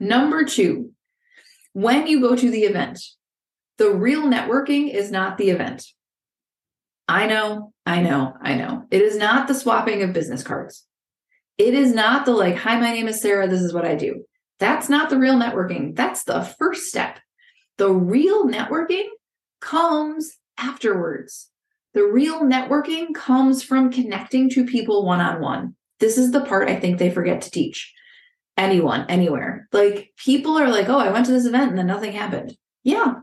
Number 0.00 0.44
two, 0.44 0.92
when 1.72 2.06
you 2.06 2.20
go 2.20 2.34
to 2.34 2.50
the 2.50 2.64
event, 2.64 3.00
the 3.78 3.90
real 3.90 4.22
networking 4.22 4.92
is 4.92 5.10
not 5.10 5.38
the 5.38 5.50
event. 5.50 5.86
I 7.08 7.26
know, 7.26 7.72
I 7.84 8.02
know, 8.02 8.34
I 8.42 8.54
know. 8.56 8.84
It 8.90 9.02
is 9.02 9.16
not 9.16 9.46
the 9.46 9.54
swapping 9.54 10.02
of 10.02 10.12
business 10.12 10.42
cards. 10.42 10.84
It 11.56 11.74
is 11.74 11.94
not 11.94 12.26
the 12.26 12.32
like, 12.32 12.56
hi, 12.56 12.78
my 12.80 12.92
name 12.92 13.08
is 13.08 13.20
Sarah. 13.20 13.48
This 13.48 13.62
is 13.62 13.72
what 13.72 13.84
I 13.84 13.94
do. 13.94 14.24
That's 14.58 14.88
not 14.88 15.10
the 15.10 15.18
real 15.18 15.36
networking. 15.36 15.94
That's 15.94 16.24
the 16.24 16.42
first 16.42 16.86
step. 16.86 17.18
The 17.78 17.92
real 17.92 18.46
networking 18.46 19.06
comes 19.60 20.32
afterwards. 20.58 21.50
The 21.96 22.04
real 22.04 22.42
networking 22.42 23.14
comes 23.14 23.62
from 23.62 23.90
connecting 23.90 24.50
to 24.50 24.66
people 24.66 25.06
one 25.06 25.22
on 25.22 25.40
one. 25.40 25.76
This 25.98 26.18
is 26.18 26.30
the 26.30 26.42
part 26.42 26.68
I 26.68 26.78
think 26.78 26.98
they 26.98 27.08
forget 27.08 27.40
to 27.40 27.50
teach 27.50 27.90
anyone, 28.58 29.06
anywhere. 29.08 29.66
Like 29.72 30.10
people 30.18 30.58
are 30.58 30.68
like, 30.68 30.90
oh, 30.90 30.98
I 30.98 31.10
went 31.10 31.24
to 31.24 31.32
this 31.32 31.46
event 31.46 31.70
and 31.70 31.78
then 31.78 31.86
nothing 31.86 32.12
happened. 32.12 32.54
Yeah, 32.84 33.14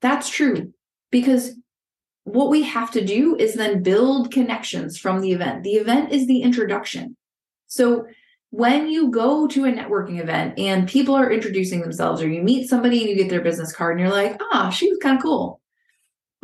that's 0.00 0.30
true. 0.30 0.72
Because 1.10 1.52
what 2.24 2.48
we 2.48 2.62
have 2.62 2.90
to 2.92 3.04
do 3.04 3.36
is 3.36 3.56
then 3.56 3.82
build 3.82 4.32
connections 4.32 4.96
from 4.96 5.20
the 5.20 5.32
event. 5.32 5.62
The 5.62 5.74
event 5.74 6.10
is 6.10 6.26
the 6.26 6.40
introduction. 6.40 7.18
So 7.66 8.06
when 8.48 8.88
you 8.88 9.10
go 9.10 9.46
to 9.48 9.66
a 9.66 9.70
networking 9.70 10.18
event 10.18 10.58
and 10.58 10.88
people 10.88 11.14
are 11.14 11.30
introducing 11.30 11.82
themselves 11.82 12.22
or 12.22 12.28
you 12.30 12.42
meet 12.42 12.70
somebody 12.70 13.00
and 13.02 13.10
you 13.10 13.16
get 13.16 13.28
their 13.28 13.42
business 13.42 13.70
card 13.70 13.98
and 13.98 14.00
you're 14.00 14.16
like, 14.16 14.40
ah, 14.50 14.70
she 14.70 14.88
was 14.88 14.98
kind 15.02 15.18
of 15.18 15.22
cool. 15.22 15.60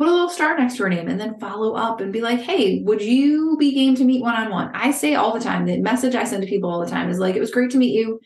Put 0.01 0.07
a 0.07 0.11
little 0.11 0.29
star 0.29 0.57
next 0.57 0.77
to 0.77 0.83
her 0.83 0.89
name 0.89 1.07
and 1.07 1.19
then 1.19 1.39
follow 1.39 1.75
up 1.75 2.01
and 2.01 2.11
be 2.11 2.21
like, 2.21 2.39
hey, 2.39 2.81
would 2.81 3.03
you 3.03 3.55
be 3.59 3.71
game 3.71 3.93
to 3.97 4.03
meet 4.03 4.23
one 4.23 4.33
on 4.33 4.49
one? 4.49 4.71
I 4.73 4.89
say 4.89 5.13
all 5.13 5.31
the 5.31 5.39
time, 5.39 5.67
the 5.67 5.77
message 5.77 6.15
I 6.15 6.23
send 6.23 6.41
to 6.41 6.49
people 6.49 6.71
all 6.71 6.83
the 6.83 6.89
time 6.89 7.11
is 7.11 7.19
like, 7.19 7.35
it 7.35 7.39
was 7.39 7.51
great 7.51 7.69
to 7.69 7.77
meet 7.77 7.93
you. 7.93 8.19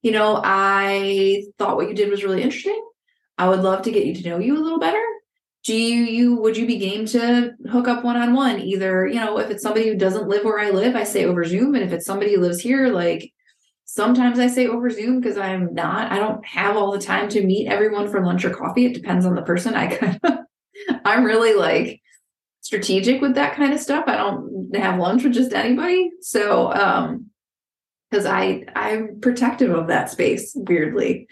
You 0.00 0.12
know, 0.12 0.40
I 0.42 1.42
thought 1.58 1.76
what 1.76 1.88
you 1.88 1.94
did 1.94 2.08
was 2.08 2.24
really 2.24 2.40
interesting. 2.40 2.82
I 3.36 3.50
would 3.50 3.60
love 3.60 3.82
to 3.82 3.90
get 3.90 4.06
you 4.06 4.14
to 4.14 4.28
know 4.30 4.38
you 4.38 4.56
a 4.56 4.64
little 4.64 4.80
better 4.80 5.04
do 5.64 5.74
you, 5.74 6.02
you 6.04 6.36
would 6.36 6.56
you 6.56 6.66
be 6.66 6.78
game 6.78 7.06
to 7.06 7.52
hook 7.70 7.86
up 7.86 8.02
one 8.02 8.16
on 8.16 8.34
one 8.34 8.60
either 8.60 9.06
you 9.06 9.20
know 9.20 9.38
if 9.38 9.50
it's 9.50 9.62
somebody 9.62 9.88
who 9.88 9.94
doesn't 9.94 10.28
live 10.28 10.44
where 10.44 10.58
i 10.58 10.70
live 10.70 10.96
i 10.96 11.04
say 11.04 11.24
over 11.24 11.44
zoom 11.44 11.74
and 11.74 11.84
if 11.84 11.92
it's 11.92 12.06
somebody 12.06 12.34
who 12.34 12.40
lives 12.40 12.60
here 12.60 12.88
like 12.88 13.32
sometimes 13.84 14.38
i 14.38 14.46
say 14.46 14.66
over 14.66 14.90
zoom 14.90 15.20
because 15.20 15.36
i'm 15.36 15.72
not 15.74 16.10
i 16.10 16.18
don't 16.18 16.44
have 16.44 16.76
all 16.76 16.90
the 16.90 16.98
time 16.98 17.28
to 17.28 17.46
meet 17.46 17.68
everyone 17.68 18.10
for 18.10 18.24
lunch 18.24 18.44
or 18.44 18.50
coffee 18.50 18.86
it 18.86 18.94
depends 18.94 19.24
on 19.24 19.34
the 19.34 19.42
person 19.42 19.74
i 19.74 19.86
kind 19.96 20.18
of 20.24 20.38
i'm 21.04 21.24
really 21.24 21.54
like 21.54 22.00
strategic 22.60 23.20
with 23.20 23.34
that 23.34 23.54
kind 23.54 23.72
of 23.72 23.80
stuff 23.80 24.04
i 24.06 24.16
don't 24.16 24.74
have 24.76 24.98
lunch 24.98 25.24
with 25.24 25.34
just 25.34 25.52
anybody 25.52 26.10
so 26.20 26.72
um 26.72 27.26
because 28.10 28.24
i 28.24 28.64
i'm 28.76 29.20
protective 29.20 29.72
of 29.72 29.88
that 29.88 30.10
space 30.10 30.52
weirdly 30.54 31.26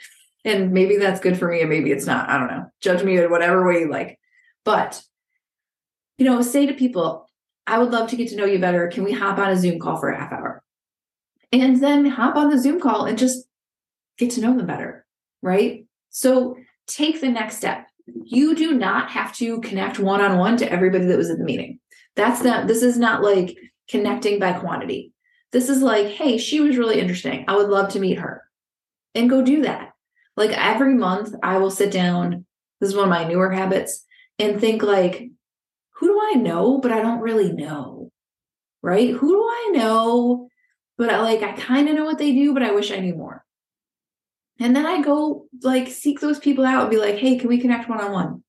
and 0.44 0.72
maybe 0.72 0.96
that's 0.96 1.20
good 1.20 1.38
for 1.38 1.48
me 1.48 1.60
and 1.60 1.70
maybe 1.70 1.92
it's 1.92 2.06
not 2.06 2.28
i 2.28 2.36
don't 2.36 2.48
know 2.48 2.66
judge 2.80 3.04
me 3.04 3.16
in 3.16 3.30
whatever 3.30 3.66
way 3.66 3.80
you 3.80 3.90
like 3.90 4.18
but, 4.64 5.02
you 6.18 6.24
know, 6.24 6.42
say 6.42 6.66
to 6.66 6.74
people, 6.74 7.28
I 7.66 7.78
would 7.78 7.90
love 7.90 8.10
to 8.10 8.16
get 8.16 8.28
to 8.28 8.36
know 8.36 8.44
you 8.44 8.58
better. 8.58 8.88
Can 8.88 9.04
we 9.04 9.12
hop 9.12 9.38
on 9.38 9.50
a 9.50 9.56
Zoom 9.56 9.78
call 9.78 9.96
for 9.96 10.10
a 10.10 10.18
half 10.18 10.32
hour? 10.32 10.62
And 11.52 11.82
then 11.82 12.06
hop 12.06 12.36
on 12.36 12.50
the 12.50 12.58
Zoom 12.58 12.80
call 12.80 13.06
and 13.06 13.18
just 13.18 13.44
get 14.18 14.30
to 14.32 14.40
know 14.40 14.56
them 14.56 14.66
better. 14.66 15.06
Right. 15.42 15.86
So 16.10 16.56
take 16.86 17.20
the 17.20 17.28
next 17.28 17.56
step. 17.56 17.86
You 18.24 18.54
do 18.54 18.72
not 18.72 19.10
have 19.10 19.34
to 19.36 19.60
connect 19.60 19.98
one 19.98 20.20
on 20.20 20.38
one 20.38 20.56
to 20.58 20.70
everybody 20.70 21.06
that 21.06 21.18
was 21.18 21.30
at 21.30 21.38
the 21.38 21.44
meeting. 21.44 21.80
That's 22.16 22.42
not, 22.42 22.66
this 22.66 22.82
is 22.82 22.98
not 22.98 23.22
like 23.22 23.56
connecting 23.88 24.38
by 24.38 24.52
quantity. 24.52 25.12
This 25.52 25.68
is 25.68 25.82
like, 25.82 26.06
hey, 26.06 26.38
she 26.38 26.60
was 26.60 26.76
really 26.76 27.00
interesting. 27.00 27.44
I 27.48 27.56
would 27.56 27.68
love 27.68 27.92
to 27.92 28.00
meet 28.00 28.18
her. 28.18 28.42
And 29.14 29.28
go 29.28 29.42
do 29.42 29.62
that. 29.62 29.92
Like 30.36 30.52
every 30.52 30.94
month, 30.94 31.34
I 31.42 31.58
will 31.58 31.70
sit 31.70 31.92
down. 31.92 32.46
This 32.80 32.90
is 32.90 32.96
one 32.96 33.04
of 33.04 33.10
my 33.10 33.24
newer 33.24 33.50
habits 33.50 34.04
and 34.38 34.60
think 34.60 34.82
like, 34.82 35.30
who 35.96 36.06
do 36.06 36.20
I 36.22 36.34
know, 36.34 36.78
but 36.78 36.92
I 36.92 37.02
don't 37.02 37.20
really 37.20 37.52
know? 37.52 38.10
Right? 38.82 39.10
Who 39.10 39.28
do 39.28 39.42
I 39.42 39.70
know? 39.74 40.48
But 40.96 41.10
I 41.10 41.20
like, 41.20 41.42
I 41.42 41.52
kind 41.52 41.88
of 41.88 41.96
know 41.96 42.04
what 42.04 42.18
they 42.18 42.32
do, 42.32 42.54
but 42.54 42.62
I 42.62 42.72
wish 42.72 42.90
I 42.90 43.00
knew 43.00 43.14
more. 43.14 43.44
And 44.60 44.76
then 44.76 44.84
I 44.84 45.00
go 45.00 45.46
like 45.62 45.88
seek 45.88 46.20
those 46.20 46.38
people 46.38 46.66
out 46.66 46.82
and 46.82 46.90
be 46.90 46.98
like, 46.98 47.16
hey, 47.16 47.38
can 47.38 47.48
we 47.48 47.58
connect 47.58 47.88
one 47.88 48.00
on 48.00 48.12
one? 48.12 48.44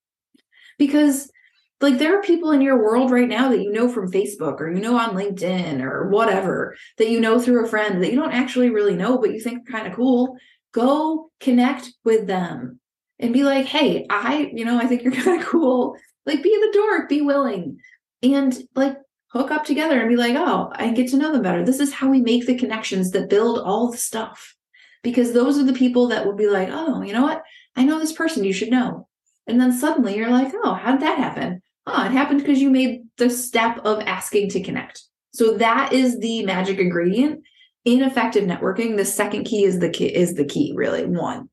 Because 0.78 1.32
like 1.80 1.98
there 1.98 2.20
are 2.20 2.22
people 2.22 2.52
in 2.52 2.62
your 2.62 2.78
world 2.78 3.10
right 3.10 3.28
now 3.28 3.50
that 3.50 3.64
you 3.64 3.72
know 3.72 3.90
from 3.90 4.12
Facebook 4.12 4.60
or 4.60 4.70
you 4.70 4.82
know 4.82 4.98
on 4.98 5.16
LinkedIn 5.16 5.82
or 5.82 6.10
whatever 6.10 6.76
that 6.98 7.10
you 7.10 7.20
know 7.20 7.40
through 7.40 7.66
a 7.66 7.70
friend 7.70 8.04
that 8.04 8.12
you 8.12 8.20
don't 8.20 8.34
actually 8.34 8.70
really 8.70 8.96
know, 8.96 9.18
but 9.18 9.32
you 9.32 9.40
think 9.40 9.68
kind 9.68 9.88
of 9.88 9.96
cool. 9.96 10.38
Go 10.74 11.32
connect 11.40 11.92
with 12.04 12.28
them 12.28 12.80
and 13.20 13.34
be 13.34 13.44
like, 13.44 13.66
hey, 13.66 14.06
I, 14.10 14.52
you 14.54 14.66
know, 14.66 14.78
I 14.78 14.88
think 14.88 15.04
you're 15.04 15.14
kind 15.24 15.42
of 15.42 15.48
cool. 15.48 15.96
Like 16.26 16.44
be 16.44 16.50
the 16.50 16.72
dork, 16.74 17.10
be 17.10 17.22
willing. 17.22 17.80
And 18.22 18.56
like 18.76 18.98
hook 19.28 19.50
up 19.50 19.64
together 19.64 20.00
and 20.00 20.10
be 20.10 20.18
like, 20.18 20.36
oh, 20.36 20.72
I 20.76 20.92
get 20.92 21.10
to 21.12 21.18
know 21.18 21.32
them 21.32 21.42
better. 21.42 21.64
This 21.66 21.80
is 21.80 21.94
how 21.94 22.10
we 22.10 22.20
make 22.20 22.46
the 22.46 22.58
connections 22.58 23.12
that 23.12 23.30
build 23.30 23.60
all 23.60 23.90
the 23.90 23.98
stuff 23.98 24.56
because 25.04 25.34
those 25.34 25.58
are 25.58 25.64
the 25.64 25.74
people 25.74 26.08
that 26.08 26.26
will 26.26 26.36
be 26.36 26.48
like, 26.48 26.70
oh, 26.72 27.02
you 27.02 27.14
know 27.14 27.24
what? 27.24 27.44
I 27.76 27.84
know 27.84 28.00
this 28.00 28.14
person 28.14 28.44
you 28.44 28.54
should 28.54 28.70
know. 28.70 29.08
And 29.48 29.60
then 29.60 29.74
suddenly 29.74 30.16
you're 30.16 30.30
like, 30.30 30.54
oh, 30.64 30.74
how 30.74 30.92
did 30.92 31.02
that 31.02 31.18
happen? 31.18 31.62
Oh, 31.88 32.06
it 32.06 32.12
happened 32.12 32.42
because 32.42 32.62
you 32.62 32.70
made 32.70 33.02
the 33.18 33.30
step 33.30 33.80
of 33.80 34.02
asking 34.02 34.50
to 34.50 34.62
connect. 34.62 35.04
So 35.34 35.58
that 35.58 35.94
is 35.94 36.20
the 36.20 36.46
magic 36.46 36.78
ingredient 36.78 37.44
in 37.86 38.04
effective 38.04 38.44
networking. 38.44 38.98
The 38.98 39.06
second 39.06 39.46
key 39.46 39.64
is 39.64 39.80
the 39.80 39.90
key 39.90 40.06
is 40.06 40.36
the 40.36 40.46
key, 40.46 40.74
really. 40.76 41.06
One 41.06 41.50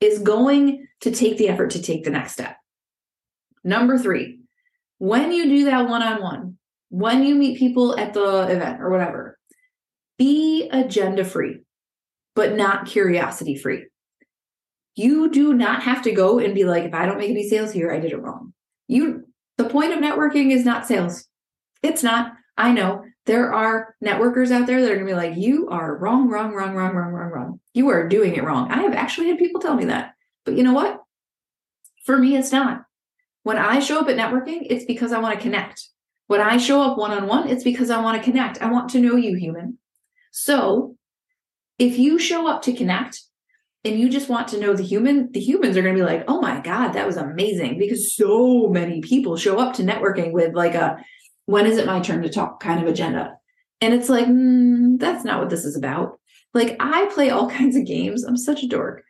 is 0.00 0.18
going 0.18 0.86
to 1.00 1.10
take 1.10 1.38
the 1.38 1.48
effort 1.48 1.70
to 1.70 1.82
take 1.82 2.04
the 2.04 2.10
next 2.10 2.32
step. 2.32 2.56
Number 3.64 3.98
three, 3.98 4.40
when 4.98 5.32
you 5.32 5.44
do 5.48 5.64
that 5.66 5.88
one-on-one, 5.88 6.58
when 6.90 7.24
you 7.24 7.34
meet 7.34 7.58
people 7.58 7.98
at 7.98 8.12
the 8.12 8.42
event 8.42 8.80
or 8.80 8.90
whatever, 8.90 9.38
be 10.18 10.68
agenda 10.70 11.24
free 11.24 11.60
but 12.36 12.54
not 12.54 12.86
curiosity 12.86 13.56
free. 13.56 13.86
You 14.94 15.30
do 15.30 15.54
not 15.54 15.82
have 15.82 16.02
to 16.02 16.12
go 16.12 16.38
and 16.38 16.54
be 16.54 16.64
like, 16.64 16.84
if 16.84 16.94
I 16.94 17.06
don't 17.06 17.18
make 17.18 17.30
any 17.30 17.48
sales 17.48 17.72
here, 17.72 17.90
I 17.90 17.98
did 17.98 18.12
it 18.12 18.22
wrong. 18.22 18.52
You, 18.86 19.26
the 19.56 19.68
point 19.68 19.92
of 19.92 19.98
networking 19.98 20.52
is 20.52 20.64
not 20.64 20.86
sales. 20.86 21.26
It's 21.82 22.02
not. 22.02 22.34
I 22.56 22.72
know 22.72 23.04
there 23.24 23.52
are 23.52 23.94
networkers 24.04 24.50
out 24.50 24.66
there 24.66 24.80
that 24.80 24.92
are 24.92 24.98
to 24.98 25.04
be 25.04 25.14
like, 25.14 25.36
you 25.36 25.68
are 25.68 25.96
wrong, 25.96 26.28
wrong, 26.28 26.52
wrong, 26.52 26.74
wrong, 26.74 26.94
wrong, 26.94 27.12
wrong, 27.12 27.30
wrong. 27.30 27.60
You 27.74 27.88
are 27.88 28.08
doing 28.08 28.36
it 28.36 28.44
wrong. 28.44 28.70
I 28.70 28.82
have 28.82 28.94
actually 28.94 29.28
had 29.28 29.38
people 29.38 29.60
tell 29.60 29.74
me 29.74 29.86
that. 29.86 30.14
But 30.44 30.56
you 30.56 30.62
know 30.62 30.72
what? 30.72 31.02
For 32.04 32.16
me, 32.16 32.36
it's 32.36 32.52
not. 32.52 32.84
When 33.42 33.58
I 33.58 33.80
show 33.80 34.00
up 34.00 34.08
at 34.08 34.16
networking, 34.16 34.66
it's 34.68 34.84
because 34.84 35.12
I 35.12 35.18
want 35.18 35.34
to 35.34 35.42
connect. 35.42 35.88
When 36.26 36.40
I 36.40 36.56
show 36.56 36.82
up 36.82 36.98
one 36.98 37.12
on 37.12 37.26
one, 37.26 37.48
it's 37.48 37.64
because 37.64 37.90
I 37.90 38.00
want 38.00 38.18
to 38.18 38.24
connect. 38.24 38.62
I 38.62 38.70
want 38.70 38.90
to 38.90 39.00
know 39.00 39.16
you, 39.16 39.36
human. 39.36 39.78
So 40.32 40.95
if 41.78 41.98
you 41.98 42.18
show 42.18 42.48
up 42.48 42.62
to 42.62 42.72
connect 42.72 43.20
and 43.84 43.98
you 43.98 44.08
just 44.08 44.28
want 44.28 44.48
to 44.48 44.60
know 44.60 44.74
the 44.74 44.82
human, 44.82 45.30
the 45.32 45.40
humans 45.40 45.76
are 45.76 45.82
going 45.82 45.94
to 45.94 46.00
be 46.00 46.06
like, 46.06 46.24
oh 46.28 46.40
my 46.40 46.60
God, 46.60 46.92
that 46.92 47.06
was 47.06 47.16
amazing. 47.16 47.78
Because 47.78 48.14
so 48.14 48.68
many 48.68 49.00
people 49.00 49.36
show 49.36 49.58
up 49.58 49.74
to 49.74 49.82
networking 49.82 50.32
with 50.32 50.54
like 50.54 50.74
a, 50.74 50.98
when 51.44 51.66
is 51.66 51.78
it 51.78 51.86
my 51.86 52.00
turn 52.00 52.22
to 52.22 52.28
talk 52.28 52.60
kind 52.60 52.82
of 52.82 52.88
agenda. 52.88 53.36
And 53.80 53.94
it's 53.94 54.08
like, 54.08 54.26
mm, 54.26 54.98
that's 54.98 55.24
not 55.24 55.38
what 55.38 55.50
this 55.50 55.64
is 55.64 55.76
about. 55.76 56.18
Like 56.54 56.76
I 56.80 57.06
play 57.14 57.30
all 57.30 57.48
kinds 57.58 57.76
of 57.76 57.86
games. 57.86 58.24
I'm 58.24 58.36
such 58.36 58.62
a 58.62 58.68
dork. 58.68 59.04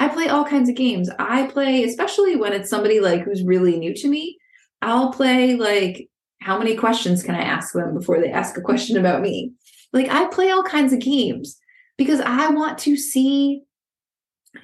I 0.00 0.08
play 0.08 0.28
all 0.28 0.44
kinds 0.44 0.68
of 0.68 0.76
games. 0.76 1.10
I 1.18 1.48
play, 1.48 1.84
especially 1.84 2.36
when 2.36 2.52
it's 2.52 2.70
somebody 2.70 3.00
like 3.00 3.22
who's 3.22 3.42
really 3.42 3.78
new 3.78 3.94
to 3.94 4.08
me, 4.08 4.38
I'll 4.80 5.12
play 5.12 5.56
like, 5.56 6.08
how 6.40 6.56
many 6.56 6.76
questions 6.76 7.22
can 7.22 7.34
I 7.34 7.42
ask 7.42 7.72
them 7.72 7.94
before 7.94 8.20
they 8.20 8.30
ask 8.30 8.56
a 8.56 8.62
question 8.62 8.96
about 8.96 9.22
me? 9.22 9.52
Like 9.92 10.08
I 10.08 10.26
play 10.26 10.50
all 10.50 10.62
kinds 10.62 10.92
of 10.92 11.00
games 11.00 11.58
because 11.98 12.20
I 12.20 12.48
want 12.48 12.78
to 12.80 12.96
see 12.96 13.64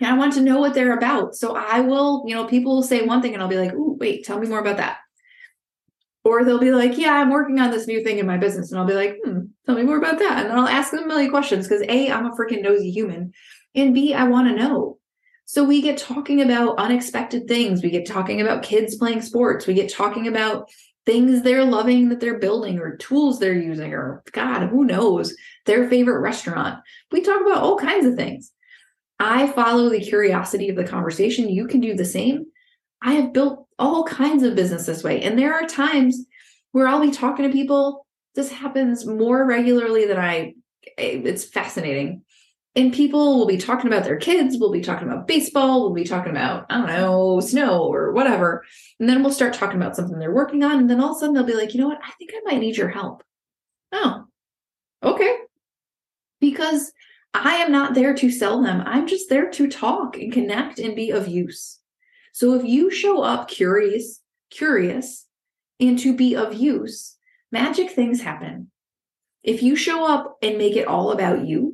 I 0.01 0.17
want 0.17 0.33
to 0.35 0.41
know 0.41 0.59
what 0.59 0.75
they're 0.75 0.97
about. 0.97 1.35
So 1.35 1.55
I 1.55 1.81
will, 1.81 2.25
you 2.27 2.35
know, 2.35 2.47
people 2.47 2.75
will 2.75 2.83
say 2.83 3.03
one 3.03 3.21
thing 3.21 3.35
and 3.35 3.43
I'll 3.43 3.49
be 3.49 3.59
like, 3.59 3.73
"Oh, 3.75 3.97
wait, 4.01 4.25
tell 4.25 4.41
me 4.41 4.49
more 4.49 4.59
about 4.59 4.79
that." 4.79 4.99
Or 6.25 6.43
they'll 6.43 6.59
be 6.59 6.73
like, 6.73 6.97
"Yeah, 6.97 7.13
I'm 7.13 7.31
working 7.31 7.61
on 7.61 7.71
this 7.71 7.87
new 7.87 8.03
thing 8.03 8.19
in 8.19 8.27
my 8.27 8.39
business." 8.39 8.71
And 8.71 8.81
I'll 8.81 8.87
be 8.87 8.95
like, 8.95 9.19
"Hmm, 9.23 9.41
tell 9.67 9.75
me 9.75 9.83
more 9.83 9.99
about 9.99 10.19
that." 10.19 10.39
And 10.39 10.51
then 10.51 10.59
I'll 10.59 10.67
ask 10.69 10.91
them 10.91 11.05
a 11.05 11.07
million 11.07 11.31
questions 11.31 11.69
because 11.69 11.83
A, 11.83 12.11
I'm 12.11 12.27
a 12.27 12.35
freaking 12.35 12.63
nosy 12.63 12.91
human, 12.91 13.33
and 13.75 13.95
B, 13.95 14.15
I 14.15 14.25
want 14.25 14.49
to 14.49 14.57
know. 14.57 14.99
So 15.45 15.63
we 15.63 15.83
get 15.83 15.99
talking 15.99 16.41
about 16.41 16.79
unexpected 16.79 17.47
things. 17.47 17.83
We 17.83 17.91
get 17.91 18.07
talking 18.07 18.41
about 18.41 18.63
kids 18.63 18.97
playing 18.97 19.21
sports. 19.21 19.67
We 19.67 19.75
get 19.75 19.93
talking 19.93 20.27
about 20.27 20.71
things 21.07 21.43
they're 21.43 21.65
loving 21.65 22.09
that 22.09 22.21
they're 22.21 22.39
building 22.39 22.79
or 22.79 22.97
tools 22.97 23.39
they're 23.39 23.53
using 23.53 23.93
or 23.93 24.23
god 24.33 24.69
who 24.69 24.85
knows 24.85 25.35
their 25.67 25.89
favorite 25.89 26.21
restaurant. 26.21 26.81
We 27.11 27.21
talk 27.21 27.41
about 27.41 27.63
all 27.63 27.79
kinds 27.79 28.07
of 28.07 28.17
things. 28.17 28.53
I 29.19 29.47
follow 29.49 29.89
the 29.89 30.01
curiosity 30.01 30.69
of 30.69 30.77
the 30.77 30.87
conversation. 30.87 31.49
You 31.49 31.67
can 31.67 31.81
do 31.81 31.95
the 31.95 32.05
same. 32.05 32.47
I 33.03 33.13
have 33.15 33.33
built 33.33 33.67
all 33.79 34.05
kinds 34.05 34.43
of 34.43 34.57
business 34.57 34.87
this 34.87 35.05
way. 35.05 35.23
And 35.23 35.39
there 35.39 35.55
are 35.55 35.67
times 35.67 36.27
where 36.73 36.89
i'll 36.89 37.01
be 37.01 37.11
talking 37.11 37.47
to 37.47 37.53
people. 37.53 38.07
This 38.35 38.51
happens 38.51 39.07
more 39.07 39.45
regularly 39.45 40.07
than 40.07 40.19
i 40.19 40.55
eh, 40.99 41.21
it's 41.25 41.45
fascinating 41.45 42.23
and 42.77 42.93
people 42.93 43.39
will 43.39 43.47
be 43.47 43.57
talking 43.57 43.87
about 43.87 44.05
their 44.05 44.17
kids, 44.17 44.57
we'll 44.59 44.73
be 44.73 44.81
talking 44.81 45.09
about 45.09 45.29
baseball, 45.29 45.83
we'll 45.83 45.95
be 45.95 46.05
talking 46.05 46.33
about, 46.33 46.67
I 46.71 46.79
don't 46.79 46.87
know, 46.89 47.41
snow 47.41 47.85
or 47.85 48.13
whatever. 48.13 48.65
And 48.99 49.09
then 49.09 49.23
we'll 49.23 49.33
start 49.33 49.55
talking 49.55 49.77
about 49.77 49.95
something 49.95 50.19
they're 50.19 50.35
working 50.35 50.65
on. 50.65 50.79
And 50.79 50.91
then 50.91 51.01
all 51.01 51.13
of 51.13 51.17
a 51.17 51.21
sudden 51.21 51.35
they'll 51.35 51.45
be 51.45 51.55
like, 51.55 51.73
you 51.73 51.81
know 51.81 51.89
what? 51.89 52.01
I 52.05 52.11
think 52.19 52.33
I 52.35 52.41
might 52.45 52.61
need 52.61 52.77
your 52.77 52.89
help. 52.89 53.23
Oh, 53.93 54.25
okay. 55.03 55.37
Because 56.41 56.93
I 57.33 57.57
am 57.57 57.71
not 57.71 57.95
there 57.95 58.15
to 58.15 58.31
sell 58.31 58.63
them. 58.63 58.83
I'm 58.85 59.07
just 59.07 59.29
there 59.29 59.51
to 59.51 59.69
talk 59.69 60.17
and 60.17 60.33
connect 60.33 60.79
and 60.81 60.97
be 60.97 61.11
of 61.11 61.29
use. 61.29 61.79
So 62.33 62.55
if 62.55 62.65
you 62.65 62.91
show 62.91 63.23
up 63.23 63.49
curious, 63.49 64.21
curious, 64.51 65.27
and 65.79 65.99
to 66.01 66.17
be 66.17 66.35
of 66.35 66.55
use, 66.55 67.17
magic 67.53 67.91
things 67.91 68.21
happen. 68.21 68.71
If 69.45 69.63
you 69.63 69.77
show 69.77 70.07
up 70.07 70.39
and 70.43 70.59
make 70.59 70.77
it 70.77 70.89
all 70.89 71.13
about 71.13 71.47
you, 71.47 71.74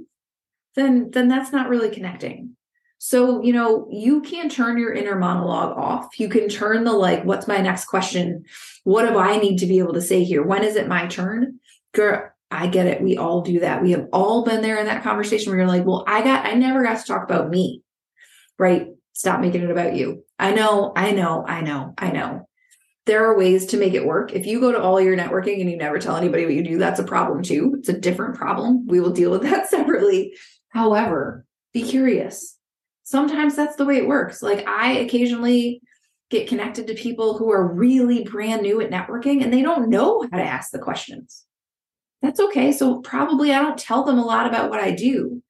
then 0.76 1.10
then 1.10 1.28
that's 1.28 1.52
not 1.52 1.68
really 1.68 1.90
connecting. 1.90 2.56
So 2.98 3.42
you 3.42 3.52
know 3.52 3.88
you 3.90 4.20
can 4.20 4.48
turn 4.48 4.78
your 4.78 4.92
inner 4.92 5.16
monologue 5.16 5.76
off. 5.76 6.18
You 6.18 6.28
can 6.28 6.48
turn 6.48 6.84
the 6.84 6.92
like 6.92 7.24
what's 7.24 7.48
my 7.48 7.58
next 7.58 7.86
question? 7.86 8.44
What 8.84 9.08
do 9.08 9.18
i 9.18 9.38
need 9.38 9.58
to 9.58 9.66
be 9.66 9.78
able 9.78 9.94
to 9.94 10.02
say 10.02 10.22
here? 10.22 10.42
When 10.42 10.62
is 10.62 10.76
it 10.76 10.86
my 10.88 11.06
turn? 11.06 11.60
Girl 11.92 12.30
i 12.50 12.66
get 12.66 12.86
it. 12.86 13.00
We 13.00 13.16
all 13.16 13.42
do 13.42 13.60
that. 13.60 13.82
We 13.82 13.92
have 13.92 14.08
all 14.12 14.44
been 14.44 14.60
there 14.60 14.78
in 14.78 14.86
that 14.86 15.02
conversation 15.02 15.50
where 15.50 15.60
you're 15.60 15.68
like 15.68 15.86
well 15.86 16.04
i 16.06 16.22
got 16.22 16.44
i 16.44 16.52
never 16.52 16.82
got 16.82 16.98
to 16.98 17.06
talk 17.06 17.24
about 17.24 17.48
me. 17.48 17.82
Right? 18.58 18.88
Stop 19.14 19.40
making 19.40 19.62
it 19.62 19.70
about 19.70 19.96
you. 19.96 20.24
I 20.38 20.52
know 20.52 20.92
i 20.94 21.10
know 21.12 21.44
i 21.46 21.62
know 21.62 21.94
i 21.96 22.10
know. 22.10 22.46
There 23.06 23.24
are 23.24 23.36
ways 23.36 23.64
to 23.66 23.78
make 23.78 23.94
it 23.94 24.04
work. 24.04 24.34
If 24.34 24.46
you 24.46 24.60
go 24.60 24.72
to 24.72 24.80
all 24.80 25.00
your 25.00 25.16
networking 25.16 25.60
and 25.60 25.70
you 25.70 25.76
never 25.78 25.98
tell 25.98 26.16
anybody 26.16 26.44
what 26.44 26.54
you 26.54 26.62
do, 26.62 26.78
that's 26.78 27.00
a 27.00 27.04
problem 27.04 27.42
too. 27.42 27.76
It's 27.78 27.88
a 27.88 27.98
different 27.98 28.36
problem. 28.36 28.86
We 28.86 29.00
will 29.00 29.10
deal 29.10 29.30
with 29.30 29.42
that 29.42 29.68
separately. 29.70 30.34
However, 30.70 31.44
be 31.72 31.82
curious. 31.82 32.56
Sometimes 33.04 33.56
that's 33.56 33.76
the 33.76 33.84
way 33.84 33.96
it 33.96 34.08
works. 34.08 34.42
Like 34.42 34.66
I 34.66 34.92
occasionally 34.98 35.82
get 36.30 36.48
connected 36.48 36.86
to 36.86 36.94
people 36.94 37.36
who 37.36 37.50
are 37.50 37.72
really 37.72 38.24
brand 38.24 38.62
new 38.62 38.80
at 38.80 38.90
networking 38.90 39.42
and 39.42 39.52
they 39.52 39.62
don't 39.62 39.90
know 39.90 40.26
how 40.30 40.38
to 40.38 40.44
ask 40.44 40.70
the 40.70 40.78
questions. 40.78 41.44
That's 42.22 42.40
okay. 42.40 42.70
So 42.70 43.00
probably 43.00 43.52
I 43.52 43.60
don't 43.60 43.78
tell 43.78 44.04
them 44.04 44.18
a 44.18 44.24
lot 44.24 44.46
about 44.46 44.70
what 44.70 44.80
I 44.80 44.92
do. 44.92 45.42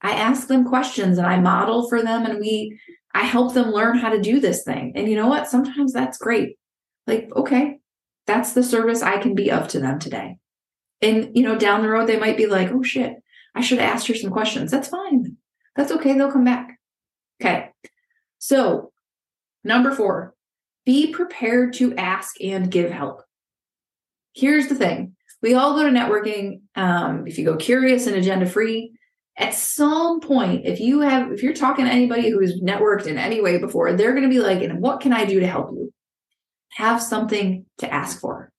I 0.00 0.12
ask 0.12 0.48
them 0.48 0.64
questions 0.66 1.18
and 1.18 1.26
I 1.26 1.38
model 1.38 1.88
for 1.88 2.02
them 2.02 2.24
and 2.24 2.40
we 2.40 2.78
I 3.12 3.24
help 3.24 3.54
them 3.54 3.70
learn 3.70 3.96
how 3.96 4.10
to 4.10 4.20
do 4.20 4.40
this 4.40 4.64
thing. 4.64 4.92
And 4.96 5.08
you 5.08 5.14
know 5.14 5.28
what? 5.28 5.48
Sometimes 5.48 5.92
that's 5.92 6.18
great. 6.18 6.58
Like, 7.06 7.28
okay, 7.36 7.78
that's 8.26 8.54
the 8.54 8.62
service 8.62 9.02
I 9.02 9.18
can 9.18 9.34
be 9.34 9.50
of 9.50 9.68
to 9.68 9.78
them 9.78 9.98
today. 9.98 10.38
And 11.00 11.36
you 11.36 11.42
know, 11.42 11.58
down 11.58 11.82
the 11.82 11.88
road 11.88 12.08
they 12.08 12.18
might 12.18 12.36
be 12.36 12.46
like, 12.46 12.70
"Oh 12.72 12.82
shit, 12.82 13.14
I 13.54 13.60
should 13.60 13.78
have 13.78 13.94
asked 13.94 14.08
her 14.08 14.14
some 14.14 14.30
questions. 14.30 14.70
That's 14.70 14.88
fine. 14.88 15.36
That's 15.76 15.92
okay. 15.92 16.14
They'll 16.14 16.32
come 16.32 16.44
back. 16.44 16.78
Okay. 17.40 17.70
So, 18.38 18.92
number 19.62 19.92
four, 19.92 20.34
be 20.84 21.12
prepared 21.12 21.72
to 21.74 21.94
ask 21.96 22.40
and 22.40 22.70
give 22.70 22.90
help. 22.90 23.22
Here's 24.34 24.68
the 24.68 24.74
thing 24.74 25.16
we 25.42 25.54
all 25.54 25.74
go 25.74 25.82
to 25.84 25.90
networking. 25.90 26.62
Um, 26.74 27.26
if 27.26 27.38
you 27.38 27.44
go 27.44 27.56
curious 27.56 28.06
and 28.06 28.16
agenda 28.16 28.46
free, 28.46 28.92
at 29.36 29.52
some 29.52 30.20
point, 30.20 30.64
if 30.64 30.80
you 30.80 31.00
have, 31.00 31.32
if 31.32 31.42
you're 31.42 31.54
talking 31.54 31.84
to 31.84 31.90
anybody 31.90 32.30
who's 32.30 32.60
networked 32.60 33.06
in 33.06 33.18
any 33.18 33.40
way 33.40 33.58
before, 33.58 33.92
they're 33.92 34.12
going 34.12 34.22
to 34.22 34.28
be 34.28 34.40
like, 34.40 34.62
and 34.62 34.80
what 34.80 35.00
can 35.00 35.12
I 35.12 35.24
do 35.24 35.40
to 35.40 35.46
help 35.46 35.72
you? 35.72 35.92
Have 36.70 37.02
something 37.02 37.66
to 37.78 37.92
ask 37.92 38.20
for. 38.20 38.52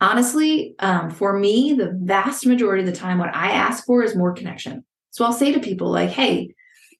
Honestly, 0.00 0.74
um, 0.78 1.10
for 1.10 1.38
me, 1.38 1.74
the 1.74 1.92
vast 2.02 2.46
majority 2.46 2.82
of 2.82 2.86
the 2.86 2.98
time, 2.98 3.18
what 3.18 3.34
I 3.34 3.50
ask 3.50 3.84
for 3.84 4.02
is 4.02 4.16
more 4.16 4.32
connection. 4.32 4.84
So 5.10 5.24
I'll 5.24 5.32
say 5.32 5.52
to 5.52 5.60
people 5.60 5.90
like, 5.90 6.10
hey, 6.10 6.54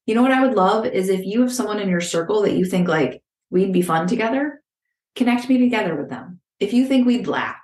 you 0.06 0.14
know 0.14 0.22
what 0.22 0.32
I 0.32 0.44
would 0.44 0.56
love 0.56 0.86
is 0.86 1.08
if 1.08 1.24
you 1.24 1.40
have 1.42 1.52
someone 1.52 1.78
in 1.78 1.88
your 1.88 2.00
circle 2.00 2.42
that 2.42 2.54
you 2.54 2.64
think 2.64 2.88
like 2.88 3.22
we'd 3.50 3.72
be 3.72 3.82
fun 3.82 4.06
together, 4.06 4.60
connect 5.14 5.48
me 5.48 5.58
together 5.58 5.94
with 5.94 6.10
them. 6.10 6.40
If 6.58 6.72
you 6.72 6.86
think 6.86 7.06
we'd 7.06 7.26
laugh, 7.26 7.56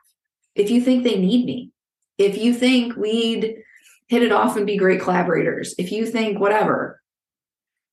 if 0.54 0.70
you 0.70 0.80
think 0.80 1.02
they 1.02 1.18
need 1.18 1.44
me, 1.44 1.72
if 2.18 2.38
you 2.38 2.54
think 2.54 2.96
we'd 2.96 3.56
hit 4.08 4.22
it 4.22 4.32
off 4.32 4.56
and 4.56 4.66
be 4.66 4.76
great 4.76 5.00
collaborators, 5.00 5.74
if 5.78 5.92
you 5.92 6.06
think 6.06 6.38
whatever, 6.38 7.02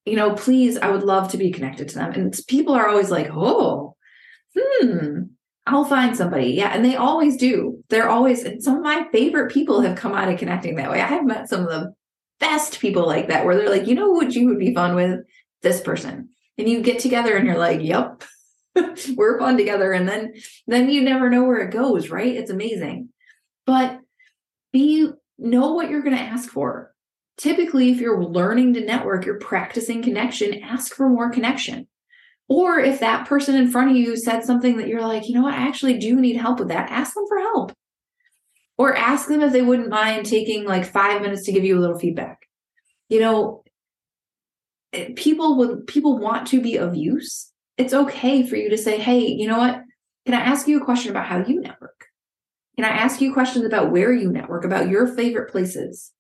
you 0.06 0.16
know, 0.16 0.34
please, 0.36 0.78
I 0.78 0.90
would 0.90 1.04
love 1.04 1.32
to 1.32 1.38
be 1.38 1.52
connected 1.52 1.90
to 1.90 1.96
them. 1.96 2.12
And 2.14 2.40
people 2.48 2.74
are 2.74 2.88
always 2.88 3.10
like, 3.10 3.30
oh, 3.32 3.96
hmm, 4.58 5.24
I'll 5.66 5.86
find 5.86 6.16
somebody. 6.16 6.52
Yeah. 6.52 6.74
And 6.74 6.84
they 6.84 6.96
always 6.96 7.38
do. 7.38 7.84
They're 7.90 8.10
always, 8.10 8.44
and 8.44 8.62
some 8.62 8.78
of 8.78 8.84
my 8.84 9.08
favorite 9.12 9.52
people 9.52 9.82
have 9.82 9.98
come 9.98 10.14
out 10.14 10.28
of 10.28 10.40
connecting 10.40 10.76
that 10.76 10.92
way. 10.92 11.02
I 11.02 11.08
have 11.08 11.26
met 11.26 11.48
some 11.48 11.62
of 11.62 11.70
the 11.70 11.94
best 12.40 12.80
people 12.80 13.08
like 13.08 13.30
that 13.30 13.46
where 13.46 13.56
they're 13.56 13.70
like, 13.70 13.88
you 13.88 13.96
know 13.96 14.10
what 14.10 14.34
you 14.34 14.48
would 14.48 14.60
be 14.60 14.74
fun 14.74 14.96
with? 14.96 15.22
This 15.62 15.80
person. 15.80 16.30
And 16.58 16.68
you 16.68 16.82
get 16.82 17.00
together 17.00 17.38
and 17.38 17.48
you're 17.48 17.58
like, 17.58 17.82
yep, 17.82 18.24
we're 19.16 19.40
fun 19.40 19.56
together. 19.56 19.94
And 19.94 20.08
then 20.08 20.34
then 20.68 20.90
you 20.90 21.02
never 21.02 21.30
know 21.30 21.46
where 21.46 21.60
it 21.60 21.72
goes, 21.72 22.10
right? 22.10 22.36
It's 22.36 22.52
amazing. 22.52 23.10
But 23.66 24.00
be 24.74 25.10
know 25.38 25.74
what 25.74 25.90
you're 25.90 26.02
going 26.02 26.18
to 26.18 26.22
ask 26.22 26.50
for. 26.50 26.94
Typically, 27.38 27.92
if 27.92 28.00
you're 28.00 28.24
learning 28.24 28.74
to 28.74 28.86
network, 28.86 29.26
you're 29.26 29.40
practicing 29.40 30.04
connection, 30.04 30.62
ask 30.62 30.94
for 30.94 31.10
more 31.10 31.30
connection. 31.30 31.88
Or 32.50 32.80
if 32.80 33.00
that 33.00 33.28
person 33.28 33.56
in 33.56 33.70
front 33.70 33.92
of 33.92 33.98
you 33.98 34.18
said 34.18 34.44
something 34.44 34.78
that 34.78 34.88
you're 34.88 35.02
like, 35.02 35.28
you 35.28 35.36
know 35.36 35.44
what, 35.44 35.54
I 35.54 35.68
actually 35.68 35.98
do 35.98 36.20
need 36.20 36.36
help 36.36 36.60
with 36.60 36.68
that, 36.68 36.92
ask 36.92 37.14
them 37.14 37.26
for 37.28 37.40
help. 37.40 37.72
Or 38.78 38.96
ask 38.96 39.28
them 39.28 39.42
if 39.42 39.54
they 39.54 39.62
wouldn't 39.62 39.90
mind 39.90 40.26
taking 40.26 40.66
like 40.66 40.86
five 40.86 41.22
minutes 41.22 41.46
to 41.46 41.52
give 41.52 41.64
you 41.64 41.78
a 41.78 41.82
little 41.82 42.00
feedback. 42.00 42.40
You 43.08 43.20
know 43.20 43.64
eh, 44.92 45.10
people 45.16 45.58
would 45.58 45.88
people 45.88 46.18
want 46.18 46.48
to 46.48 46.62
be 46.62 46.78
of 46.78 46.96
use. 46.96 47.52
It's 47.78 47.94
okay 47.94 48.46
for 48.46 48.56
you 48.56 48.70
to 48.70 48.78
say 48.78 48.98
hey 49.00 49.20
you 49.20 49.48
know 49.48 49.60
what? 49.60 49.82
Can 50.26 50.34
i 50.34 50.40
ask 50.40 50.68
you 50.68 50.82
a 50.82 50.86
question 50.86 51.12
about 51.12 51.28
how 51.28 51.46
you 51.46 51.62
network? 51.62 52.08
Can 52.76 52.86
i 52.86 52.90
ask 52.90 53.22
you 53.22 53.34
questions 53.34 53.66
about 53.66 53.92
where 53.92 54.12
you 54.12 54.32
network 54.32 54.66
about 54.66 54.90
your 54.90 55.08
favorite 55.08 55.52
places? 55.52 56.12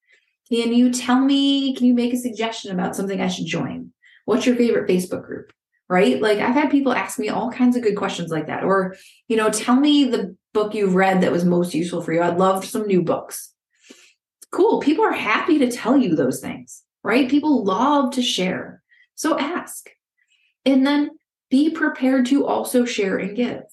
Can 0.49 0.71
you 0.71 0.91
tell 0.93 1.19
me 1.19 1.75
can 1.75 1.87
you 1.87 1.95
make 1.95 2.13
a 2.13 2.17
suggestion 2.17 2.71
about 2.71 2.95
something 2.95 3.19
i 3.19 3.27
should 3.27 3.47
join? 3.47 3.91
What's 4.25 4.45
your 4.45 4.55
favorite 4.55 4.87
facebook 4.87 5.25
group 5.25 5.51
right 5.89 6.21
like 6.21 6.39
i've 6.39 6.55
had 6.55 6.71
people 6.71 6.93
ask 6.93 7.19
me 7.19 7.29
all 7.29 7.51
kinds 7.51 7.75
of 7.75 7.83
good 7.83 7.97
questions 7.97 8.31
like 8.31 8.47
that 8.47 8.63
or 8.63 8.95
you 9.27 9.35
know 9.35 9.49
tell 9.49 9.75
me 9.75 10.05
the 10.05 10.35
book 10.53 10.73
you've 10.73 10.95
read 10.95 11.21
that 11.21 11.31
was 11.31 11.43
most 11.43 11.73
useful 11.73 12.01
for 12.01 12.13
you. 12.13 12.21
I'd 12.21 12.37
love 12.37 12.63
some 12.63 12.87
new 12.87 13.01
books. 13.01 13.53
Cool. 14.51 14.79
People 14.79 15.03
are 15.03 15.11
happy 15.11 15.57
to 15.59 15.71
tell 15.71 15.97
you 15.97 16.15
those 16.15 16.39
things, 16.39 16.83
right? 17.03 17.29
People 17.29 17.63
love 17.63 18.13
to 18.13 18.21
share. 18.21 18.83
So 19.15 19.37
ask. 19.37 19.89
And 20.65 20.85
then 20.85 21.11
be 21.49 21.71
prepared 21.71 22.27
to 22.27 22.45
also 22.45 22.85
share 22.85 23.17
and 23.17 23.35
give. 23.35 23.63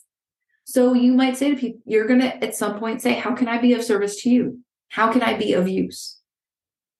So 0.64 0.94
you 0.94 1.12
might 1.12 1.36
say 1.36 1.50
to 1.50 1.60
people, 1.60 1.80
you're 1.84 2.06
going 2.06 2.20
to 2.20 2.44
at 2.44 2.54
some 2.54 2.78
point 2.78 3.02
say, 3.02 3.14
How 3.14 3.34
can 3.34 3.48
I 3.48 3.58
be 3.58 3.74
of 3.74 3.84
service 3.84 4.22
to 4.22 4.30
you? 4.30 4.60
How 4.88 5.12
can 5.12 5.22
I 5.22 5.36
be 5.36 5.52
of 5.52 5.68
use? 5.68 6.18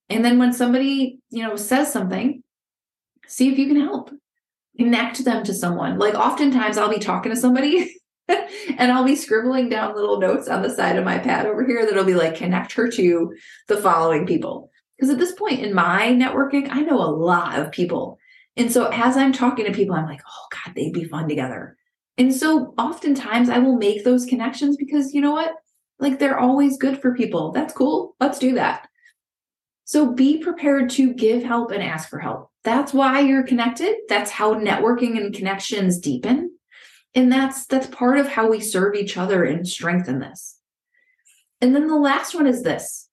And 0.09 0.25
then 0.25 0.39
when 0.39 0.53
somebody, 0.53 1.19
you 1.31 1.43
know, 1.43 1.57
says 1.57 1.93
something, 1.93 2.43
see 3.27 3.51
if 3.51 3.59
you 3.59 3.67
can 3.67 3.81
help. 3.81 4.11
Connect 4.77 5.25
them 5.25 5.45
to 5.45 5.55
someone. 5.55 5.99
Like 5.99 6.15
oftentimes 6.15 6.79
I'll 6.79 6.91
be 6.91 6.99
talking 6.99 7.33
to 7.33 7.37
somebody 7.37 7.95
and 8.29 8.93
I'll 8.93 9.05
be 9.05 9.17
scribbling 9.17 9.69
down 9.69 9.95
little 9.95 10.21
notes 10.21 10.49
on 10.49 10.63
the 10.63 10.71
side 10.71 10.97
of 10.97 11.05
my 11.05 11.19
pad 11.19 11.47
over 11.47 11.65
here 11.65 11.85
that'll 11.85 12.05
be 12.05 12.15
like, 12.15 12.37
connect 12.37 12.73
her 12.73 12.89
to 12.89 13.35
the 13.69 13.77
following 13.77 14.27
people. 14.27 14.71
Because 14.97 15.11
at 15.11 15.19
this 15.19 15.33
point 15.33 15.61
in 15.61 15.75
my 15.75 16.09
networking, 16.09 16.69
I 16.71 16.83
know 16.83 17.01
a 17.01 17.11
lot 17.11 17.59
of 17.59 17.73
people. 17.73 18.19
And 18.57 18.71
so 18.71 18.91
as 18.93 19.17
I'm 19.17 19.33
talking 19.33 19.65
to 19.65 19.73
people, 19.73 19.95
I'm 19.95 20.07
like, 20.07 20.23
oh 20.27 20.47
God, 20.53 20.75
they'd 20.75 20.93
be 20.93 21.05
fun 21.05 21.29
together. 21.29 21.77
And 22.19 22.35
so 22.35 22.75
oftentimes 22.77 23.49
I 23.49 23.59
will 23.59 23.77
make 23.77 24.05
those 24.05 24.27
connections 24.27 24.77
because 24.77 25.15
you 25.15 25.23
know 25.23 25.33
what? 25.33 25.53
Like 25.99 26.19
they're 26.19 26.39
always 26.39 26.77
good 26.77 27.01
for 27.01 27.15
people. 27.15 27.53
That's 27.53 27.73
cool. 27.73 28.15
Let's 28.21 28.39
do 28.39 28.53
that. 28.55 28.90
So 29.91 30.13
be 30.13 30.39
prepared 30.39 30.89
to 30.91 31.13
give 31.13 31.43
help 31.43 31.73
and 31.73 31.83
ask 31.83 32.09
for 32.09 32.21
help. 32.21 32.53
That's 32.63 32.95
why 32.95 33.19
you're 33.19 33.43
connected. 33.43 33.97
That's 34.09 34.31
how 34.31 34.55
networking 34.55 35.17
and 35.17 35.35
connections 35.35 35.99
deepen. 35.99 36.53
And 37.13 37.33
that's 37.33 37.67
that's 37.67 37.89
part 37.89 38.17
of 38.17 38.29
how 38.29 38.49
we 38.49 38.61
serve 38.61 38.95
each 38.95 39.17
other 39.17 39.43
and 39.43 39.67
strengthen 39.67 40.21
this. 40.21 40.61
And 41.61 41.75
then 41.75 41.89
the 41.89 41.97
last 41.97 42.37
one 42.37 42.47
is 42.47 42.63
this. 42.63 43.09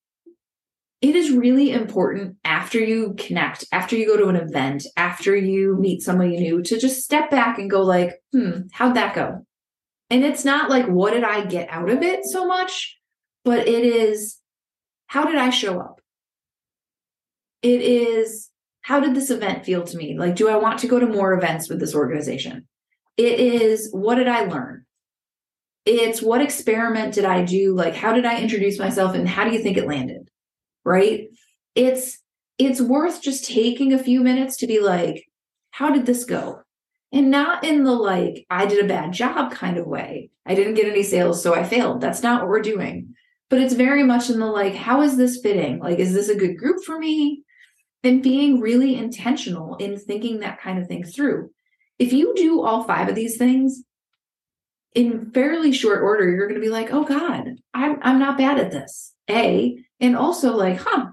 It 1.01 1.15
is 1.15 1.31
really 1.31 1.71
important 1.71 2.35
after 2.45 2.79
you 2.79 3.15
connect 3.17 3.65
after 3.71 3.95
you 3.95 4.05
go 4.05 4.17
to 4.17 4.27
an 4.27 4.35
event 4.35 4.85
after 4.95 5.35
you 5.35 5.77
meet 5.77 6.03
somebody 6.03 6.37
new 6.37 6.61
to 6.61 6.77
just 6.77 7.03
step 7.03 7.31
back 7.31 7.57
and 7.57 7.71
go 7.71 7.81
like 7.81 8.21
hmm 8.33 8.67
how'd 8.71 8.95
that 8.97 9.15
go? 9.15 9.47
And 10.11 10.23
it's 10.23 10.45
not 10.45 10.69
like 10.69 10.85
what 10.85 11.13
did 11.13 11.23
i 11.23 11.43
get 11.43 11.69
out 11.71 11.89
of 11.89 12.03
it 12.03 12.23
so 12.23 12.45
much? 12.45 12.99
But 13.43 13.67
it 13.67 13.83
is 13.83 14.37
how 15.07 15.25
did 15.25 15.37
i 15.37 15.49
show 15.49 15.79
up 15.79 16.01
it 17.61 17.81
is 17.81 18.49
how 18.81 18.99
did 18.99 19.15
this 19.15 19.29
event 19.29 19.65
feel 19.65 19.83
to 19.83 19.97
me 19.97 20.17
like 20.17 20.35
do 20.35 20.49
i 20.49 20.55
want 20.55 20.79
to 20.79 20.87
go 20.87 20.99
to 20.99 21.07
more 21.07 21.33
events 21.33 21.69
with 21.69 21.79
this 21.79 21.95
organization 21.95 22.67
it 23.17 23.39
is 23.39 23.89
what 23.91 24.15
did 24.15 24.27
I 24.27 24.45
learn? 24.45 24.85
It's 25.85 26.21
what 26.21 26.41
experiment 26.41 27.15
did 27.15 27.25
I 27.25 27.43
do? 27.43 27.73
Like, 27.73 27.95
how 27.95 28.13
did 28.13 28.25
I 28.25 28.39
introduce 28.39 28.77
myself 28.77 29.15
and 29.15 29.27
how 29.27 29.43
do 29.43 29.51
you 29.51 29.61
think 29.61 29.77
it 29.77 29.87
landed? 29.87 30.29
Right? 30.85 31.27
It's 31.75 32.19
it's 32.59 32.81
worth 32.81 33.21
just 33.21 33.45
taking 33.45 33.93
a 33.93 34.03
few 34.03 34.21
minutes 34.21 34.57
to 34.57 34.67
be 34.67 34.79
like, 34.79 35.25
how 35.71 35.91
did 35.91 36.05
this 36.05 36.25
go? 36.25 36.61
And 37.11 37.29
not 37.31 37.63
in 37.63 37.83
the 37.83 37.91
like, 37.91 38.45
I 38.49 38.65
did 38.65 38.83
a 38.83 38.87
bad 38.87 39.13
job 39.13 39.51
kind 39.51 39.77
of 39.77 39.85
way. 39.87 40.29
I 40.45 40.55
didn't 40.55 40.73
get 40.73 40.87
any 40.87 41.03
sales, 41.03 41.41
so 41.41 41.53
I 41.53 41.63
failed. 41.63 42.01
That's 42.01 42.23
not 42.23 42.41
what 42.41 42.49
we're 42.49 42.61
doing. 42.61 43.15
But 43.49 43.61
it's 43.61 43.73
very 43.73 44.03
much 44.03 44.29
in 44.29 44.39
the 44.39 44.45
like, 44.45 44.75
how 44.75 45.01
is 45.01 45.17
this 45.17 45.39
fitting? 45.41 45.79
Like, 45.79 45.99
is 45.99 46.13
this 46.13 46.29
a 46.29 46.35
good 46.35 46.57
group 46.57 46.83
for 46.83 46.99
me? 46.99 47.43
And 48.03 48.23
being 48.23 48.59
really 48.59 48.95
intentional 48.95 49.75
in 49.75 49.97
thinking 49.97 50.39
that 50.39 50.61
kind 50.61 50.79
of 50.79 50.87
thing 50.87 51.03
through. 51.03 51.51
If 51.99 52.13
you 52.13 52.33
do 52.35 52.61
all 52.61 52.83
five 52.83 53.09
of 53.09 53.15
these 53.15 53.37
things 53.37 53.83
in 54.93 55.31
fairly 55.31 55.71
short 55.71 56.03
order, 56.03 56.29
you're 56.29 56.47
going 56.47 56.59
to 56.59 56.65
be 56.65 56.71
like, 56.71 56.91
oh 56.91 57.03
God, 57.03 57.55
I'm, 57.73 57.99
I'm 58.01 58.19
not 58.19 58.37
bad 58.37 58.59
at 58.59 58.71
this. 58.71 59.13
A, 59.29 59.77
and 59.99 60.15
also 60.15 60.55
like, 60.55 60.79
huh, 60.79 61.07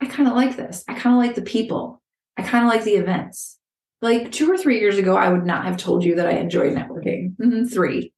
I 0.00 0.06
kind 0.06 0.28
of 0.28 0.34
like 0.34 0.56
this. 0.56 0.84
I 0.88 0.94
kind 0.94 1.14
of 1.16 1.22
like 1.22 1.34
the 1.34 1.42
people. 1.42 2.02
I 2.36 2.42
kind 2.42 2.64
of 2.64 2.70
like 2.70 2.84
the 2.84 2.96
events. 2.96 3.58
Like 4.00 4.30
two 4.30 4.50
or 4.50 4.58
three 4.58 4.78
years 4.80 4.98
ago, 4.98 5.16
I 5.16 5.28
would 5.28 5.44
not 5.44 5.64
have 5.64 5.76
told 5.76 6.04
you 6.04 6.16
that 6.16 6.28
I 6.28 6.32
enjoyed 6.32 6.74
networking. 6.74 7.36
Mm-hmm, 7.36 7.66
three. 7.66 8.12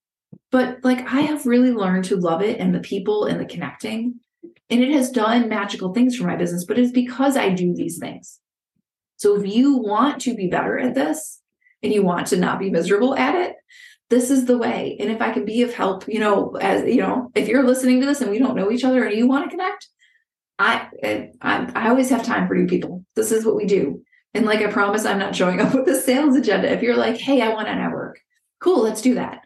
But 0.50 0.84
like 0.84 1.00
I 1.00 1.22
have 1.22 1.46
really 1.46 1.72
learned 1.72 2.04
to 2.06 2.16
love 2.16 2.42
it 2.42 2.60
and 2.60 2.74
the 2.74 2.80
people 2.80 3.24
and 3.24 3.40
the 3.40 3.46
connecting. 3.46 4.20
And 4.70 4.82
it 4.82 4.90
has 4.92 5.10
done 5.10 5.48
magical 5.48 5.92
things 5.92 6.16
for 6.16 6.24
my 6.24 6.36
business, 6.36 6.64
but 6.64 6.78
it's 6.78 6.92
because 6.92 7.36
I 7.36 7.50
do 7.50 7.74
these 7.74 7.98
things. 7.98 8.38
So 9.16 9.38
if 9.38 9.46
you 9.46 9.76
want 9.76 10.20
to 10.22 10.34
be 10.34 10.46
better 10.46 10.78
at 10.78 10.94
this, 10.94 11.40
and 11.82 11.92
you 11.92 12.02
want 12.02 12.28
to 12.28 12.36
not 12.36 12.58
be 12.58 12.70
miserable 12.70 13.14
at 13.16 13.34
it, 13.34 13.56
this 14.10 14.30
is 14.30 14.46
the 14.46 14.58
way. 14.58 14.96
And 14.98 15.10
if 15.10 15.22
I 15.22 15.30
can 15.30 15.44
be 15.44 15.62
of 15.62 15.72
help, 15.72 16.08
you 16.08 16.18
know, 16.18 16.56
as 16.60 16.84
you 16.84 17.00
know, 17.00 17.30
if 17.34 17.48
you're 17.48 17.62
listening 17.62 18.00
to 18.00 18.06
this 18.06 18.20
and 18.20 18.30
we 18.30 18.38
don't 18.38 18.56
know 18.56 18.70
each 18.70 18.84
other 18.84 19.04
and 19.04 19.16
you 19.16 19.28
want 19.28 19.44
to 19.44 19.50
connect, 19.50 19.88
I, 20.58 20.88
I 21.02 21.70
I 21.74 21.88
always 21.88 22.10
have 22.10 22.24
time 22.24 22.48
for 22.48 22.54
new 22.54 22.66
people. 22.66 23.04
This 23.14 23.30
is 23.32 23.44
what 23.44 23.56
we 23.56 23.66
do. 23.66 24.02
And 24.34 24.46
like 24.46 24.60
I 24.60 24.70
promise, 24.70 25.04
I'm 25.04 25.18
not 25.18 25.36
showing 25.36 25.60
up 25.60 25.74
with 25.74 25.88
a 25.88 26.00
sales 26.00 26.36
agenda. 26.36 26.70
If 26.70 26.82
you're 26.82 26.96
like, 26.96 27.18
hey, 27.18 27.40
I 27.40 27.54
want 27.54 27.68
to 27.68 27.74
network, 27.74 28.18
cool, 28.60 28.82
let's 28.82 29.00
do 29.00 29.14
that. 29.14 29.44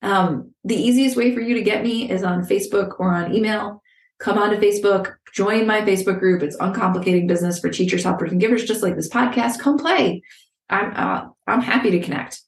Um, 0.00 0.52
the 0.64 0.76
easiest 0.76 1.16
way 1.16 1.34
for 1.34 1.40
you 1.40 1.54
to 1.54 1.62
get 1.62 1.82
me 1.82 2.10
is 2.10 2.22
on 2.22 2.46
Facebook 2.46 3.00
or 3.00 3.12
on 3.12 3.34
email. 3.34 3.82
Come 4.18 4.38
onto 4.38 4.56
Facebook, 4.56 5.14
join 5.32 5.66
my 5.66 5.80
Facebook 5.80 6.20
group. 6.20 6.42
It's 6.42 6.56
Uncomplicating 6.58 7.26
Business 7.26 7.58
for 7.58 7.68
Teachers, 7.68 8.04
Helpers, 8.04 8.30
and 8.30 8.40
Givers, 8.40 8.64
just 8.64 8.82
like 8.82 8.96
this 8.96 9.08
podcast. 9.08 9.58
Come 9.58 9.78
play. 9.78 10.22
I'm 10.70 10.92
uh, 10.94 11.28
I'm 11.46 11.60
happy 11.60 11.90
to 11.90 12.00
connect. 12.00 12.40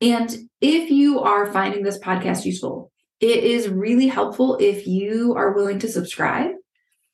And 0.00 0.36
if 0.60 0.90
you 0.90 1.20
are 1.20 1.52
finding 1.52 1.82
this 1.82 1.98
podcast 1.98 2.44
useful, 2.44 2.90
it 3.20 3.44
is 3.44 3.68
really 3.68 4.08
helpful 4.08 4.58
if 4.60 4.86
you 4.86 5.34
are 5.34 5.54
willing 5.54 5.78
to 5.78 5.88
subscribe. 5.88 6.50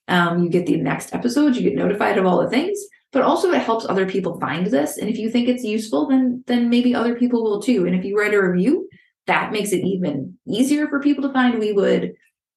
Um, 0.09 0.43
you 0.43 0.51
get 0.51 0.67
the 0.67 0.77
next 0.79 1.15
episodes, 1.15 1.57
you 1.57 1.63
get 1.63 1.79
notified 1.79 2.19
of 2.19 2.27
all 2.27 2.43
the 2.43 2.51
things, 2.51 2.79
but 3.13 3.23
also 3.23 3.53
it 3.53 3.63
helps 3.63 3.87
other 3.87 4.05
people 4.05 4.41
find 4.41 4.67
this. 4.67 4.99
And 4.99 5.09
if 5.09 5.17
you 5.17 5.31
think 5.31 5.49
it's 5.49 5.63
useful, 5.63 6.09
then 6.09 6.43
then 6.47 6.71
maybe 6.71 6.95
other 6.95 7.15
people 7.15 7.45
will 7.45 7.63
too. 7.63 7.87
And 7.87 7.95
if 7.95 8.05
you 8.05 8.19
write 8.19 8.35
a 8.35 8.43
review, 8.43 8.89
that 9.27 9.53
makes 9.53 9.73
it 9.73 9.85
even 9.85 10.37
easier 10.49 10.89
for 10.89 10.99
people 11.01 11.23
to 11.23 11.33
find. 11.33 11.61
We 11.61 11.73
would 11.73 12.15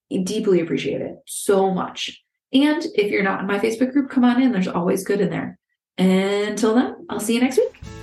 deeply 0.10 0.62
appreciate 0.62 1.02
it 1.02 1.16
so 1.26 1.74
much. 1.74 2.24
And 2.54 2.86
if 2.96 3.12
you're 3.12 3.24
not 3.24 3.42
in 3.42 3.48
my 3.48 3.60
Facebook 3.60 3.92
group, 3.92 4.10
come 4.10 4.24
on 4.24 4.42
in. 4.42 4.52
There's 4.52 4.68
always 4.68 5.04
good 5.04 5.22
in 5.22 5.30
there. 5.30 5.58
Until 5.98 6.76
then, 6.76 7.06
I'll 7.10 7.20
see 7.20 7.36
you 7.36 7.42
next 7.42 7.58
week. 7.58 7.95